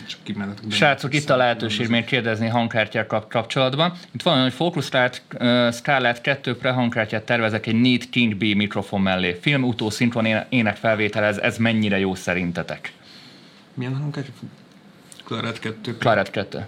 [0.09, 0.61] csak kimenet.
[0.71, 3.93] Srácok, itt a lehetőség még kérdezni hangkártyák kap- kapcsolatban.
[4.15, 9.01] Itt van, hogy Focusrite uh, Scarlett 2 pre hangkártyát tervezek egy Need King B mikrofon
[9.01, 9.39] mellé.
[9.41, 12.93] Film utó szinkron éne- énekfelvételez, ez mennyire jó szerintetek?
[13.75, 14.31] Milyen hangkártya?
[15.25, 15.97] Claret 2.
[15.97, 16.67] Claret 2.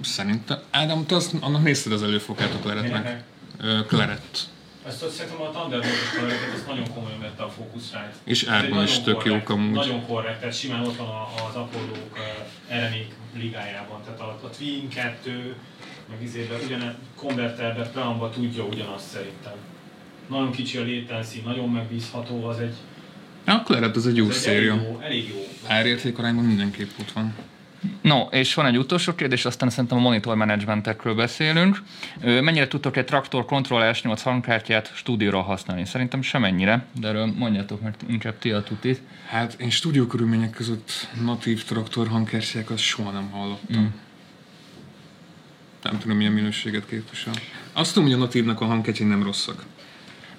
[0.00, 0.58] Szerintem.
[0.70, 3.22] Ádám, te azt, annak nézted az előfokát a Claretnek.
[3.86, 4.48] Claret.
[4.86, 8.12] Ezt azt szerintem a Thunderbolt-os karakter, azt nagyon komolyan vette a Focusrite.
[8.24, 9.70] És árban is tök korrekt- jók amúgy.
[9.74, 11.08] Nagyon korrekt, tehát simán ott van
[11.48, 12.18] az Apollo-k
[12.68, 14.00] Erenék ligájában.
[14.04, 15.54] Tehát a, a Twin 2,
[16.10, 19.52] meg izébe, ugyan konverterbe, preamba tudja ugyanazt szerintem.
[20.28, 22.74] Nagyon kicsi a latency, nagyon megbízható, az egy,
[23.44, 24.98] A Claret az egy jó az széria.
[25.00, 25.44] elég jó, jó.
[25.68, 27.34] Árérték arányban mindenképp ott van.
[28.00, 31.82] No, és van egy utolsó kérdés, aztán szerintem a monitor managementekről beszélünk.
[32.20, 35.84] Mennyire tudtok egy traktor Control S8 hangkártyát stúdióra használni?
[35.84, 39.00] Szerintem semennyire, de erről mondjátok, mert inkább ti a tutit.
[39.28, 43.82] Hát én stúdió körülmények között natív traktor hangkártyákat soha nem hallottam.
[43.82, 43.86] Mm.
[45.82, 47.32] Nem tudom, milyen minőséget képvisel.
[47.72, 49.64] Azt tudom, hogy a natívnak a hangkártyai nem rosszak.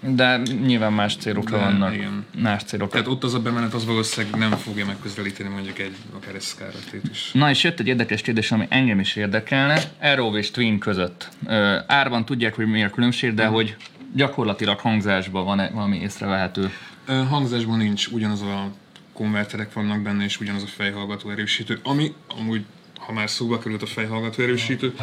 [0.04, 1.94] De nyilván más célokra De, vannak.
[1.94, 2.26] igen.
[2.42, 2.92] Más célokra.
[2.92, 7.02] Tehát ott az a bemenet az valószínűleg nem fogja megközelíteni mondjuk egy akár egy Scarlett-ét
[7.12, 7.30] is.
[7.34, 9.82] Na és jött egy érdekes kérdés, ami engem is érdekelne.
[10.02, 11.30] Arrow és Twin között.
[11.48, 13.76] Ö, árban tudják, hogy mi a különbség, de hogy
[14.16, 16.72] gyakorlatilag hangzásban van valami észrevehető.
[17.06, 18.72] Ö, Hangzásban nincs, ugyanaz a
[19.14, 22.66] konverterek vannak benne, és ugyanaz a fejhallgató erősítő, ami amúgy,
[23.00, 24.94] ha már szóba került a fejhallgató erősítő,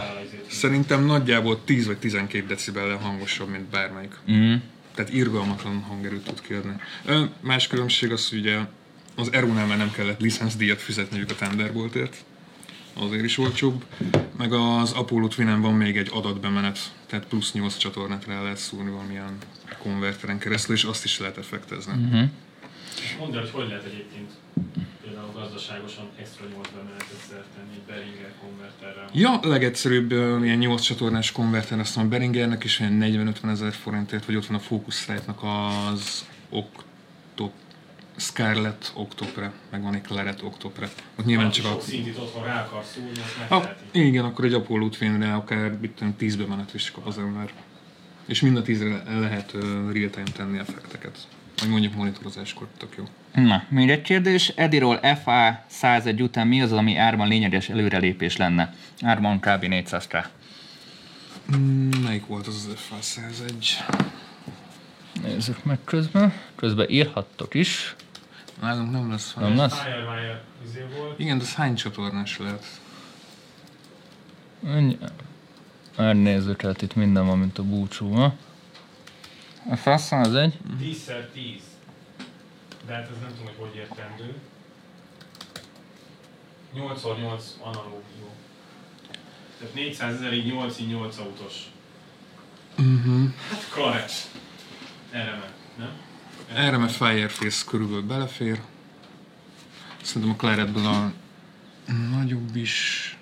[0.49, 4.13] szerintem nagyjából 10 vagy 12 decibellel hangosabb, mint bármelyik.
[4.31, 4.55] Mm.
[4.99, 6.75] Tehát irgalmatlan hangerőt tud kiadni.
[7.41, 8.59] Más különbség az, hogy ugye
[9.15, 12.25] az Erunál már nem kellett licencdíjat fizetniük a Thunderboltért,
[12.95, 13.85] azért is olcsóbb,
[14.37, 18.91] meg az Apollo twin van még egy adatbemenet, tehát plusz 8 csatornát rá lehet szúrni
[18.91, 19.37] valamilyen
[19.83, 21.93] konverteren keresztül, és azt is lehet effektezni.
[21.93, 22.25] Mm-hmm.
[23.19, 24.31] Mondd el, hogy hogy lehet egyébként
[25.39, 29.09] gazdaságosan extra 8 bemenetet szert tenni egy Behringer konverterrel.
[29.13, 30.11] Ja, legegyszerűbb
[30.45, 32.99] ilyen 8 csatornás konverter, azt mondom, a Behringernek is olyan
[33.43, 37.53] 40-50 ezer forintért, vagy ott van a Focusrite-nak az Octop,
[38.17, 40.89] Scarlett Octopre, meg van egy Claret Octopre.
[41.19, 41.81] Ott nyilván Hát csak a...
[41.81, 44.07] szintit otthon rá akarsz szúrni, azt megteheti.
[44.07, 47.53] igen, akkor egy Apollo Twin-re akár tudom, 10 bemenet is kap az ember.
[48.27, 49.63] És mind a 10-re lehet uh,
[49.93, 51.19] real-time tenni effekteket.
[51.61, 53.05] Vagy mondjuk monitorozáskor tök jó.
[53.43, 54.49] Na, még egy kérdés.
[54.49, 58.75] Ediról FA 101 után mi az, ami árban lényeges előrelépés lenne?
[59.01, 59.65] Árban kb.
[59.69, 60.25] 400k.
[61.57, 63.67] Mm, melyik volt az az FA101?
[65.23, 66.33] Nézzük meg közben.
[66.57, 67.95] Közben írhattok is.
[68.61, 69.57] Nálunk nem lesz Nem van.
[69.57, 69.79] lesz?
[70.65, 71.19] Izé volt.
[71.19, 72.65] Igen, de ez hány csatornás lehet?
[74.67, 74.99] Ennyi.
[75.97, 78.33] Megnézzük, hát itt minden van, mint a búcsú.
[79.71, 80.59] A fasz az egy.
[80.81, 81.61] 10x10.
[82.87, 84.35] De hát ez nem tudom, hogy hogy értendő.
[86.77, 88.35] 8x8 analóg jó.
[89.59, 91.71] Tehát 400 ezerig 8 8 autós.
[92.79, 93.31] Uh-huh.
[93.51, 94.13] Hát Claret.
[95.11, 95.91] Erre meg, nem?
[96.55, 98.61] Erre mert Fireface körülbelül belefér.
[100.03, 101.13] Szerintem a Claretből a
[102.17, 103.18] nagyobb is...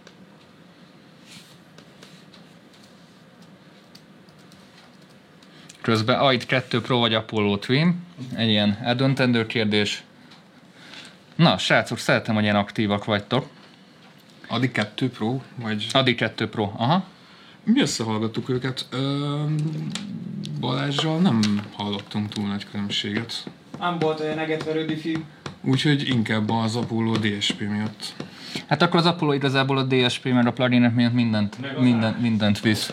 [5.87, 6.19] közben.
[6.19, 7.95] AID 2 Pro vagy Apollo Twin.
[8.35, 10.03] Egy ilyen eldöntendő kérdés.
[11.37, 13.47] Na, srácok, szeretem, hogy ilyen aktívak vagytok.
[14.49, 17.05] Addig 2 Pro, vagy Adi 2 Pro, aha.
[17.65, 18.87] mi összehallgattuk őket.
[18.91, 19.45] Ö,
[20.61, 21.41] Balázsral nem
[21.73, 23.45] hallottunk túl nagy különbséget.
[23.79, 25.25] Nem volt olyan egetverő fiú.
[25.63, 28.15] Úgyhogy inkább az Apollo DSP miatt.
[28.67, 32.93] Hát akkor az Apollo igazából a DSP, meg a pluginek miatt mindent, mindent, mindent visz.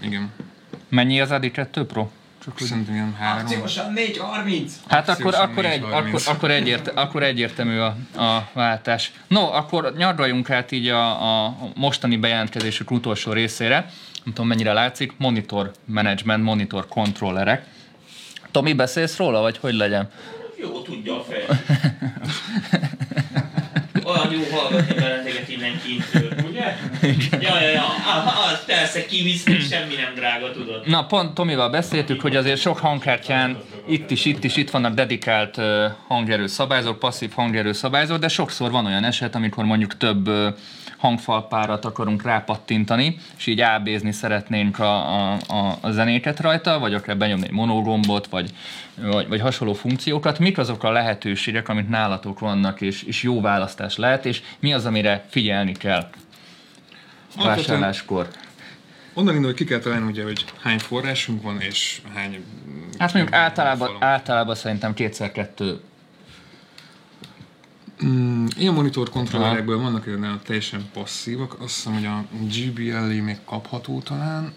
[0.00, 0.30] Igen.
[0.88, 2.08] Mennyi az Adi 2 Pro?
[2.44, 2.58] Csak.
[2.60, 3.44] Szerintem ilyen három.
[3.44, 4.70] Akciósan 4.30.
[4.88, 5.92] Hát akkor, akkor, egy, 4.30.
[5.92, 9.12] akkor, akkor, egyért, akkor egyértelmű a, a váltás.
[9.26, 13.74] No, akkor nyargaljunk át így a, a mostani bejelentkezésük utolsó részére.
[14.24, 15.12] Nem tudom, mennyire látszik.
[15.16, 17.66] Monitor management, monitor kontrollerek.
[18.50, 20.10] Tomi, beszélsz róla, vagy hogy legyen?
[20.56, 21.44] Jó, tudja a fej.
[24.04, 26.47] Olyan jó hallgatni benneteket innen kintről.
[27.40, 27.82] Ja, ja, ja.
[27.82, 30.86] Ah, az persze kivisz, semmi nem drága, tudod.
[30.86, 33.56] Na, pont Tomival beszéltük, hogy azért sok hangkártyán
[33.88, 38.70] itt is, itt is, itt vannak dedikált uh, hangerő szabályzók, passzív hangerő szabályzók, de sokszor
[38.70, 40.54] van olyan eset, amikor mondjuk több uh,
[40.98, 47.16] hangfalpárat akarunk rápattintani, és így ábézni szeretnénk a, a, a, a zenéket rajta, vagy akár
[47.16, 48.50] benyomni egy monogombot, vagy,
[49.02, 50.38] vagy, vagy hasonló funkciókat.
[50.38, 54.86] Mik azok a lehetőségek, amit nálatok vannak, és, és jó választás lehet, és mi az,
[54.86, 56.08] amire figyelni kell
[57.44, 58.28] vásárláskor?
[59.14, 62.44] Onnan indul, hogy ki kell találni ugye, hogy hány forrásunk van, és hány...
[62.98, 65.80] Hát mondjuk általában, általában szerintem kétszer kettő.
[68.04, 74.00] Mm, ilyen monitor kontrollerekből vannak olyan teljesen passzívak, azt hiszem, hogy a GBL még kapható
[74.00, 74.52] talán,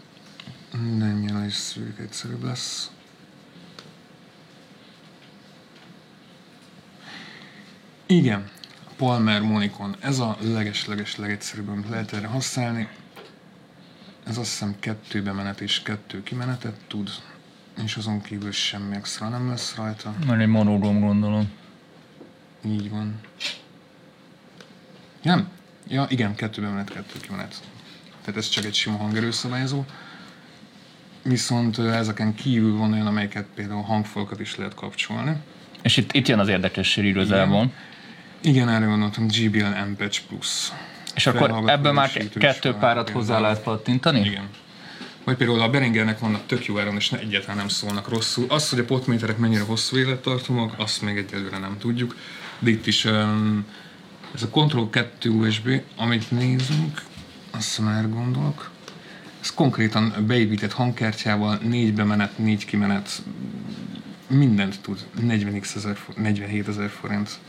[0.98, 2.92] de ennyire is szűk egyszerűbb lesz.
[8.06, 8.50] Igen,
[9.02, 12.88] Palmer Monicon, ez a leges-leges legegyszerűbb, amit lehet erre használni.
[14.28, 17.10] Ez azt hiszem kettő bemenet és kettő kimenetet tud,
[17.84, 20.14] és azon kívül semmi extra nem lesz rajta.
[20.28, 21.52] Mert egy monogom gondolom.
[22.66, 23.20] Így van.
[25.22, 25.49] Nem?
[25.88, 27.62] Ja, igen, kettő bemenet, kettő kimenet.
[28.22, 29.84] Tehát ez csak egy sima hangerőszabályozó.
[31.24, 35.36] Viszont ezeken kívül van olyan, amelyeket például hangfalakat is lehet kapcsolni.
[35.82, 37.64] És itt, itt jön az érdekesség igazából.
[37.64, 37.74] Igen,
[38.44, 40.72] erre gondoltam, GBL Ampage Plus.
[41.16, 44.20] És akkor ebből már kettő párat hozzá lehet pattintani?
[44.20, 44.50] Igen.
[45.24, 48.46] Vagy például a Behringernek vannak tök jó áron, és ne, egyáltalán nem szólnak rosszul.
[48.48, 52.16] Az, hogy a potméterek mennyire hosszú élettartamok, azt még egyelőre nem tudjuk.
[52.60, 53.66] De itt is um,
[54.34, 57.02] ez a Control 2 USB, amit nézünk,
[57.52, 58.72] azt már gondolok,
[59.42, 63.22] ez konkrétan beépített hangkártyával, négy bemenet, négy kimenet,
[64.28, 65.06] mindent tud.
[65.22, 67.39] 40 ezer, 47 ezer forint.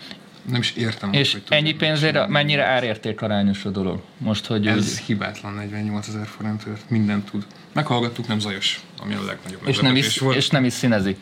[0.51, 1.13] Nem is értem.
[1.13, 2.33] És hogy ennyi mit pénzére csinálni.
[2.33, 4.03] mennyire árérték arányos a dolog?
[4.19, 7.47] Most, hogy Ez úgy, hibátlan 48 ezer forintért, mindent tud.
[7.73, 10.37] Meghallgattuk, nem zajos, ami a legnagyobb és, nem is, volt.
[10.37, 11.17] és nem is színezi.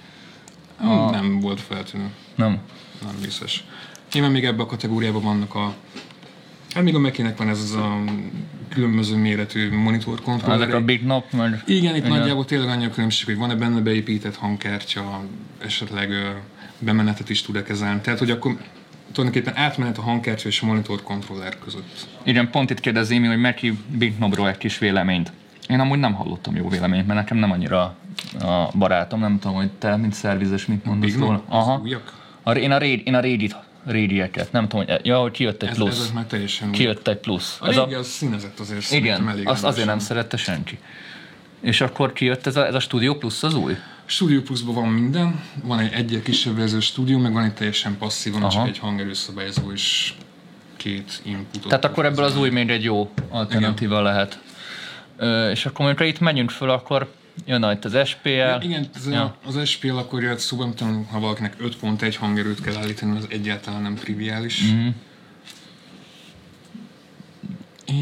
[0.76, 1.10] a...
[1.10, 2.58] Nem volt feltűnő, Nem.
[3.02, 3.64] nem biztos.
[4.12, 5.74] Nyilván még ebben a kategóriában vannak a...
[6.74, 7.98] Hát még a Mekinek van ez az a
[8.68, 10.74] különböző méretű monitor Ezek kontrollerek.
[10.74, 11.62] a Big Knob, meg...
[11.66, 12.18] Igen, itt Igen.
[12.18, 15.24] nagyjából tényleg annyi a különbség, hogy van-e benne beépített hangkártya,
[15.58, 16.10] esetleg
[16.78, 18.00] bemenetet is tud-e kezelni.
[18.00, 18.56] Tehát, hogy akkor
[19.12, 22.06] tulajdonképpen átmenet a hangkártya és a monitor kontroller között.
[22.22, 25.32] Igen, pont itt kérdezi mi, hogy Meki Big Knobról egy kis véleményt.
[25.68, 27.96] Én amúgy nem hallottam jó véleményt, mert nekem nem annyira
[28.40, 31.42] a barátom, nem tudom, hogy te, mint szervizes, mit mondasz róla.
[31.48, 31.82] Aha.
[32.42, 33.56] A, én a, réd, én a rédit,
[33.86, 36.00] rédieket, nem tudom, hogy, ja, hogy kijött egy plusz.
[36.00, 36.70] ez már teljesen.
[36.70, 37.58] Kijött egy plusz.
[37.60, 40.78] A Ez régi az színezett azért Igen, elég azt azért nem szerette senki.
[41.60, 43.76] És akkor kijött ez a, ez a Studio Plus az új?
[44.10, 48.32] Studio Plus-ban van minden, van egy egyel kisebb verzió stúdió, meg van egy teljesen passzív,
[48.32, 48.50] van Aha.
[48.50, 50.14] csak egy hangerőszabályozó és
[50.76, 51.68] két inputot.
[51.68, 54.40] Tehát akkor ebből az új még egy jó alternatíva lehet.
[55.16, 57.12] Ö, és akkor amikor itt megyünk föl, akkor
[57.44, 58.60] jön itt az SPL.
[58.60, 59.36] Igen, ez Ja.
[59.46, 63.82] az SPL akkor jött szóba, nem tudom, ha valakinek 5.1 hangerőt kell állítani, az egyáltalán
[63.82, 64.60] nem triviális.
[64.62, 64.80] Mhm.
[64.80, 64.90] Mm-hmm.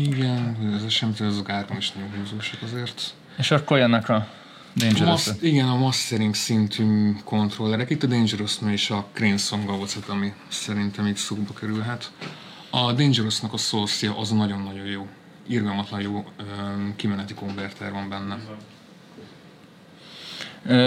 [0.04, 3.14] Igen, ez SMT azok árban is nagyon húzósak azért.
[3.38, 4.37] És akkor jönnek A
[4.78, 7.90] dangerous mas- igen, a mastering szintű kontrollerek.
[7.90, 12.12] Itt a dangerous és a Crane Song Avocet, ami szerintem így szóba kerülhet.
[12.70, 15.06] A Dangerous-nak a source az nagyon-nagyon jó.
[15.46, 18.38] Irgalmatlan jó öm, kimeneti konverter van benne.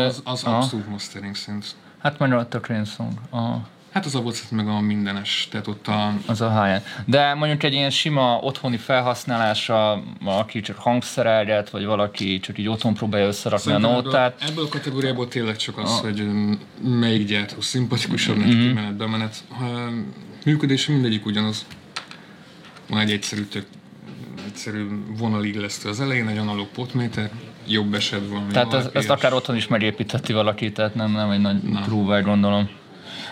[0.06, 1.76] Az, az abszolút mastering szint.
[1.98, 3.14] Hát majd ott a Crane Song.
[3.30, 3.68] Aha.
[3.92, 6.14] Hát az Avocet meg a mindenes, tehát ott a...
[6.26, 12.40] Az a high De mondjuk egy ilyen sima otthoni felhasználása, aki csak hangszerelget, vagy valaki
[12.40, 14.42] csak így otthon próbálja összerakni a Szerintem ebből, nótát.
[14.50, 18.62] ebből a kategóriából tényleg csak az, hogy öm, melyik gyártó szimpatikusabb, neki Mhm.
[18.68, 19.36] kimenet, bemenet.
[19.50, 19.90] Ha,
[20.46, 21.66] működése mindegyik ugyanaz.
[22.90, 23.66] Van egy egyszerű, tök,
[24.46, 24.88] egyszerű
[25.18, 27.32] vonalillesztő az elején, egy analóg potméter,
[27.68, 28.52] jobb eset valami.
[28.52, 32.70] Tehát ez, ezt akár otthon is megépítheti valaki, tehát nem, nem egy nagy trúvágy gondolom.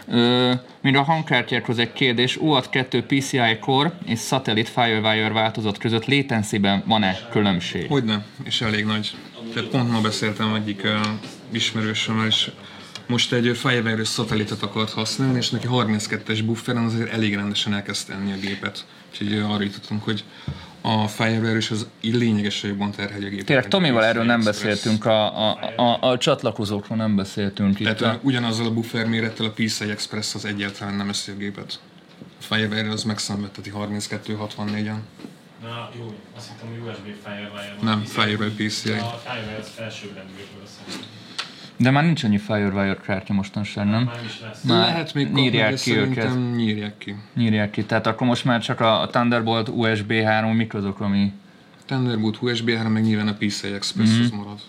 [0.08, 6.06] Ö, mind a hangkártyákhoz egy kérdés, UAT 2 PCI Core és Satellite Firewire változat között
[6.06, 7.88] latency-ben van-e különbség?
[7.88, 9.16] Hogyne, és elég nagy.
[9.54, 10.91] Tehát pont ma beszéltem egyik uh,
[11.52, 12.52] ismerősömmel, és
[13.08, 18.32] most egy Firewire-ös szatellitet akart használni, és neki 32-es bufferen azért elég rendesen elkezdte enni
[18.32, 18.86] a gépet.
[19.12, 20.24] Úgyhogy arra jutottunk, hogy
[20.82, 23.45] a Firewire is az lényegesen jobban terheli a gépet.
[23.45, 27.95] Tényleg a Tomival erről nem beszéltünk, a, a, a, a csatlakozókról nem beszéltünk itt.
[27.95, 31.80] Tehát uh, ugyanazzal a buffer mérettel a PCI Express az egyáltalán nem eszi a gépet.
[32.21, 34.97] A Firewire az megszenvedteti 32-64-en.
[35.61, 37.86] Na jó, azt hittem, hogy USB Firewire van.
[37.86, 38.03] Nem.
[38.03, 38.91] Firewire PCI.
[38.91, 41.18] A Firewire az felsőbbrendűről szerintem.
[41.82, 44.03] De már nincs annyi Firewire kártya mostanság, nem?
[44.03, 44.63] Már is lesz.
[44.63, 46.55] Már Lehet még kapni, nyírják ki őket.
[46.55, 47.15] nyírják ki.
[47.36, 47.84] Nyírják ki.
[47.84, 51.32] Tehát akkor most már csak a Thunderbolt USB 3, mik azok, ami...
[51.86, 54.21] Thunderbolt USB 3, meg nyilván a PCI Express Mhm.
[54.21, 54.59] az marad.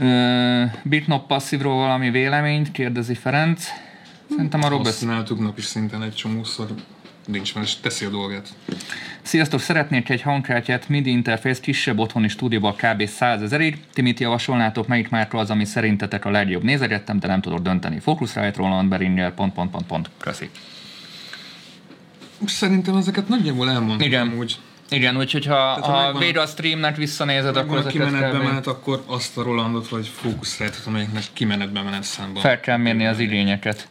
[0.00, 3.64] Ö, Bitnop passzívról valami véleményt, kérdezi Ferenc.
[4.30, 5.08] Szerintem arról beszél.
[5.08, 6.66] Használtuk napi szinten egy csomószor,
[7.28, 8.48] nincs és teszi a dolgát.
[9.22, 13.06] Sziasztok, szeretnék egy hangkártyát, MIDI interfész kisebb otthoni stúdióban kb.
[13.06, 13.78] 100 ezerig.
[13.92, 16.62] Ti mit javasolnátok, melyik márka az, ami szerintetek a legjobb?
[16.62, 17.98] Nézegettem, de nem tudok dönteni.
[17.98, 20.10] Focusrite, Roland, Behringer, pont, pont, pont, pont.
[20.20, 20.50] Köszi.
[22.46, 24.34] Szerintem ezeket nagyjából elmondtam Igen.
[24.38, 24.58] Úgy,
[24.90, 29.02] Igen, úgyhogy ha, ha ha megvan- végre a streamnek visszanézed, akkor ezeket kimenetbe menet, akkor
[29.06, 32.42] azt a Rolandot vagy Focusrite-ot, amelyiknek kimenetbe menet számban.
[32.42, 33.88] fel kell mérni az igényeket.